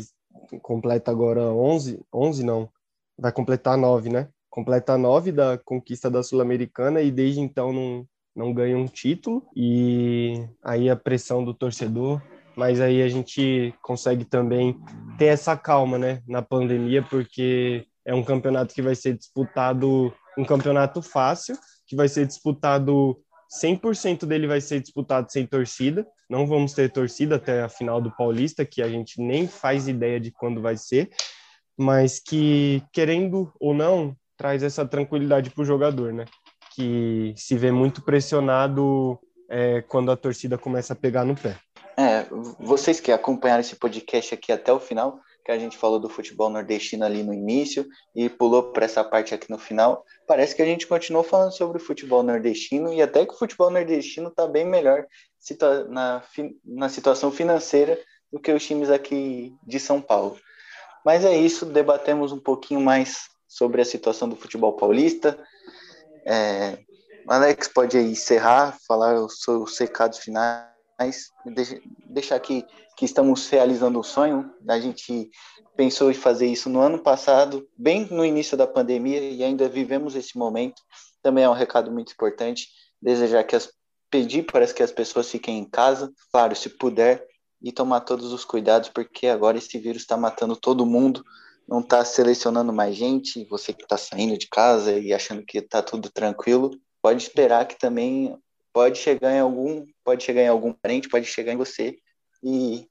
né, 0.51 0.59
completa 0.61 1.11
agora 1.11 1.43
11, 1.43 2.01
11 2.13 2.45
não, 2.45 2.69
vai 3.17 3.31
completar 3.31 3.77
9, 3.77 4.11
né? 4.11 4.29
Completa 4.51 4.99
9 4.99 5.33
da 5.33 5.57
conquista 5.59 6.11
da 6.11 6.23
Sul-Americana 6.23 7.01
e 7.01 7.11
desde 7.11 7.41
então 7.41 7.73
não, 7.73 8.07
não 8.35 8.53
ganha 8.53 8.77
um 8.77 8.87
título 8.87 9.47
e 9.55 10.47
aí 10.63 10.91
a 10.91 10.97
pressão 10.97 11.45
do 11.45 11.55
torcedor 11.55 12.21
mas 12.57 12.81
aí 12.81 13.03
a 13.03 13.09
gente 13.09 13.75
consegue 13.83 14.25
também 14.25 14.79
ter 15.19 15.27
essa 15.27 15.57
calma, 15.57 15.99
né, 15.99 16.23
na 16.27 16.43
pandemia, 16.43 17.03
porque 17.03 17.87
é 18.05 18.15
um 18.15 18.23
campeonato 18.23 18.75
que 18.75 18.83
vai 18.83 18.95
ser 18.95 19.17
disputado, 19.17 20.13
um 20.37 20.45
campeonato 20.45 21.01
fácil, 21.03 21.57
que 21.87 21.97
vai 21.97 22.09
ser 22.09 22.27
disputado 22.27 23.19
100% 23.53 24.25
dele 24.25 24.47
vai 24.47 24.61
ser 24.61 24.81
disputado 24.81 25.31
sem 25.31 25.47
torcida. 25.47 26.07
Não 26.29 26.47
vamos 26.47 26.73
ter 26.73 26.91
torcida 26.91 27.37
até 27.37 27.63
a 27.63 27.69
final 27.69 28.01
do 28.01 28.11
Paulista, 28.11 28.65
que 28.65 28.81
a 28.81 28.89
gente 28.89 29.21
nem 29.21 29.47
faz 29.47 29.89
ideia 29.89 30.19
de 30.19 30.31
quando 30.31 30.63
vai 30.63 30.77
ser, 30.77 31.11
mas 31.77 32.19
que 32.19 32.83
querendo 32.93 33.53
ou 33.61 33.75
não 33.75 34.17
traz 34.37 34.63
essa 34.63 34.87
tranquilidade 34.87 35.51
para 35.51 35.63
o 35.63 35.67
jogador, 35.67 36.13
né? 36.13 36.25
Que 36.75 37.35
se 37.37 37.57
vê 37.57 37.71
muito 37.71 38.01
pressionado 38.03 39.19
é, 39.51 39.83
quando 39.83 40.11
a 40.11 40.17
torcida 40.17 40.57
começa 40.57 40.95
a 40.95 40.97
pegar 40.97 41.25
no 41.25 41.37
pé. 41.37 41.59
É, 41.97 42.27
vocês 42.59 43.01
que 43.01 43.13
acompanharam 43.13 43.61
esse 43.61 43.77
podcast 43.77 44.35
aqui 44.35 44.51
até 44.53 44.73
o 44.73 44.81
final, 44.81 45.21
que 45.45 45.51
a 45.51 45.59
gente 45.59 45.77
falou 45.77 45.99
do 45.99 46.09
futebol 46.09 46.49
nordestino 46.49 47.05
ali 47.05 47.23
no 47.23 47.35
início 47.35 47.87
e 48.15 48.29
pulou 48.29 48.73
para 48.73 48.85
essa 48.85 49.03
parte 49.03 49.35
aqui 49.35 49.51
no 49.51 49.59
final, 49.59 50.05
parece 50.27 50.55
que 50.55 50.63
a 50.63 50.65
gente 50.65 50.87
continuou 50.87 51.25
falando 51.25 51.53
sobre 51.53 51.79
o 51.79 51.85
futebol 51.85 52.23
nordestino 52.23 52.93
e 52.93 53.03
até 53.03 53.27
que 53.27 53.35
o 53.35 53.39
futebol 53.39 53.71
nordestino 53.71 54.29
está 54.29 54.47
bem 54.47 54.65
melhor 54.65 55.05
na, 55.89 56.23
na 56.65 56.89
situação 56.89 57.31
financeira 57.33 57.99
do 58.33 58.41
que 58.41 58.53
os 58.53 58.65
times 58.65 58.89
aqui 58.89 59.53
de 59.67 59.81
São 59.81 60.01
Paulo. 60.01 60.39
Mas 61.05 61.25
é 61.25 61.37
isso, 61.37 61.67
debatemos 61.67 62.31
um 62.33 62.39
pouquinho 62.39 62.81
mais 62.81 63.29
sobre 63.49 63.83
a 63.83 63.85
situação 63.85 64.29
do 64.29 64.37
futebol 64.37 64.75
paulista. 64.75 65.39
É, 66.25 66.79
Alex 67.27 67.69
pode 67.69 67.99
encerrar, 67.99 68.79
falar 68.87 69.21
os 69.21 69.43
seus 69.43 69.77
recados 69.79 70.21
finais 70.21 70.72
mas 71.03 71.33
deixar 72.07 72.37
aqui 72.37 72.65
que 72.97 73.05
estamos 73.05 73.49
realizando 73.49 73.99
um 73.99 74.03
sonho. 74.03 74.51
A 74.69 74.79
gente 74.79 75.31
pensou 75.77 76.11
em 76.11 76.15
fazer 76.15 76.47
isso 76.47 76.69
no 76.69 76.81
ano 76.81 77.03
passado, 77.03 77.69
bem 77.77 78.07
no 78.11 78.25
início 78.25 78.57
da 78.57 78.67
pandemia, 78.67 79.21
e 79.21 79.43
ainda 79.43 79.69
vivemos 79.69 80.15
esse 80.15 80.39
momento. 80.39 80.81
Também 81.23 81.45
é 81.45 81.49
um 81.49 81.55
recado 81.55 81.91
muito 81.91 82.13
importante. 82.13 82.69
Desejar 83.01 83.43
que 83.45 83.57
as 83.57 83.69
pedir 84.11 84.43
para 84.43 84.67
que 84.67 84.83
as 84.83 84.93
pessoas 84.93 85.31
fiquem 85.31 85.59
em 85.59 85.65
casa, 85.65 86.13
claro, 86.31 86.55
se 86.55 86.69
puder, 86.69 87.27
e 87.63 87.73
tomar 87.73 88.01
todos 88.01 88.31
os 88.33 88.45
cuidados, 88.45 88.91
porque 88.91 89.27
agora 89.27 89.57
esse 89.57 89.79
vírus 89.79 90.03
está 90.03 90.19
matando 90.19 90.55
todo 90.55 90.85
mundo, 90.85 91.25
não 91.67 91.81
está 91.81 92.05
selecionando 92.05 92.73
mais 92.73 92.95
gente. 92.95 93.47
Você 93.47 93.73
que 93.73 93.85
está 93.85 93.97
saindo 93.97 94.37
de 94.37 94.49
casa 94.49 94.99
e 94.99 95.15
achando 95.15 95.45
que 95.45 95.59
está 95.59 95.81
tudo 95.81 96.11
tranquilo, 96.11 96.73
pode 97.01 97.23
esperar 97.23 97.67
que 97.67 97.79
também 97.79 98.37
pode 98.73 98.99
chegar 98.99 99.33
em 99.33 99.41
algum, 99.41 99.87
pode 100.05 100.25
chegar 100.25 100.43
em 100.43 100.49
algum 100.49 100.73
parente, 100.73 101.09
pode 101.09 101.27
chegar 101.27 101.53
em 101.53 101.57
você 101.57 101.99
e 102.43 102.89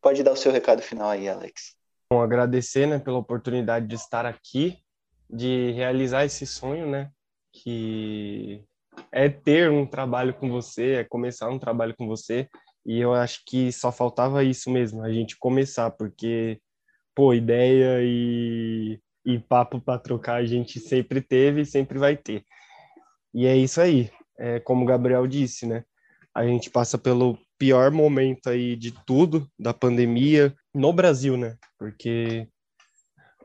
pode 0.00 0.22
dar 0.22 0.32
o 0.32 0.36
seu 0.36 0.52
recado 0.52 0.80
final 0.80 1.10
aí, 1.10 1.28
Alex. 1.28 1.74
Bom, 2.10 2.20
agradecer, 2.20 2.86
né, 2.86 2.98
pela 2.98 3.18
oportunidade 3.18 3.86
de 3.86 3.94
estar 3.94 4.24
aqui, 4.24 4.78
de 5.28 5.72
realizar 5.72 6.24
esse 6.24 6.46
sonho, 6.46 6.88
né, 6.88 7.10
que 7.52 8.62
é 9.10 9.28
ter 9.28 9.70
um 9.70 9.86
trabalho 9.86 10.34
com 10.34 10.48
você, 10.48 10.92
é 10.92 11.04
começar 11.04 11.48
um 11.48 11.58
trabalho 11.58 11.94
com 11.96 12.06
você, 12.06 12.48
e 12.86 13.00
eu 13.00 13.14
acho 13.14 13.42
que 13.46 13.72
só 13.72 13.90
faltava 13.90 14.44
isso 14.44 14.70
mesmo, 14.70 15.02
a 15.02 15.10
gente 15.10 15.36
começar, 15.38 15.90
porque, 15.90 16.60
pô, 17.14 17.32
ideia 17.32 17.98
e, 18.02 19.00
e 19.24 19.38
papo 19.38 19.80
para 19.80 19.98
trocar 19.98 20.36
a 20.36 20.44
gente 20.44 20.78
sempre 20.78 21.20
teve 21.20 21.62
e 21.62 21.66
sempre 21.66 21.98
vai 21.98 22.16
ter. 22.16 22.44
E 23.32 23.46
é 23.46 23.56
isso 23.56 23.80
aí 23.80 24.10
é, 24.38 24.60
como 24.60 24.82
o 24.82 24.86
Gabriel 24.86 25.26
disse, 25.26 25.66
né? 25.66 25.84
A 26.34 26.46
gente 26.46 26.70
passa 26.70 26.98
pelo 26.98 27.38
pior 27.58 27.90
momento 27.90 28.48
aí 28.48 28.76
de 28.76 28.92
tudo, 29.06 29.48
da 29.58 29.72
pandemia, 29.72 30.54
no 30.74 30.92
Brasil, 30.92 31.36
né? 31.36 31.56
Porque 31.78 32.48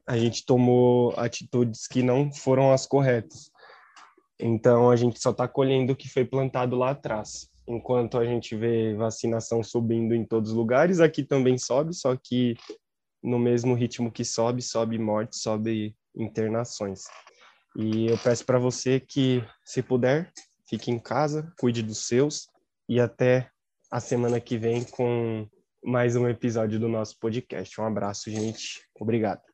a 0.08 0.18
gente 0.18 0.46
tomou 0.46 1.14
atitudes 1.18 1.88
que 1.88 2.02
não 2.02 2.34
foram 2.34 2.74
as 2.74 2.88
corretas. 2.88 3.52
Então 4.40 4.90
a 4.90 4.96
gente 4.96 5.22
só 5.22 5.32
está 5.32 5.48
colhendo 5.48 5.94
o 5.94 5.96
que 5.96 6.10
foi 6.10 6.26
plantado 6.26 6.76
lá 6.76 6.92
atrás. 6.92 7.50
Enquanto 7.68 8.18
a 8.18 8.26
gente 8.26 8.56
vê 8.56 8.96
vacinação 8.96 9.62
subindo 9.62 10.16
em 10.16 10.26
todos 10.26 10.50
os 10.50 10.58
lugares, 10.58 11.00
aqui 11.00 11.24
também 11.24 11.58
sobe, 11.60 11.94
só 11.94 12.16
que 12.16 12.56
no 13.22 13.38
mesmo 13.38 13.76
ritmo 13.76 14.12
que 14.12 14.26
sobe, 14.26 14.62
sobe 14.64 14.98
morte, 14.98 15.38
sobe 15.38 15.96
internações. 16.16 17.04
E 17.78 18.08
eu 18.08 18.18
peço 18.18 18.44
para 18.46 18.58
você 18.58 19.00
que, 19.00 19.44
se 19.64 19.84
puder, 19.84 20.32
Fique 20.70 20.92
em 20.92 21.00
casa, 21.00 21.52
cuide 21.60 21.82
dos 21.82 22.06
seus 22.06 22.48
e 22.88 23.00
até 23.00 23.50
a 23.92 24.00
semana 24.00 24.40
que 24.40 24.56
vem 24.56 24.84
com 24.84 25.48
mais 25.84 26.16
um 26.16 26.28
episódio 26.28 26.80
do 26.80 26.88
nosso 26.88 27.18
podcast. 27.18 27.82
Um 27.82 27.86
abraço, 27.86 28.30
gente. 28.30 28.88
Obrigado. 29.00 29.49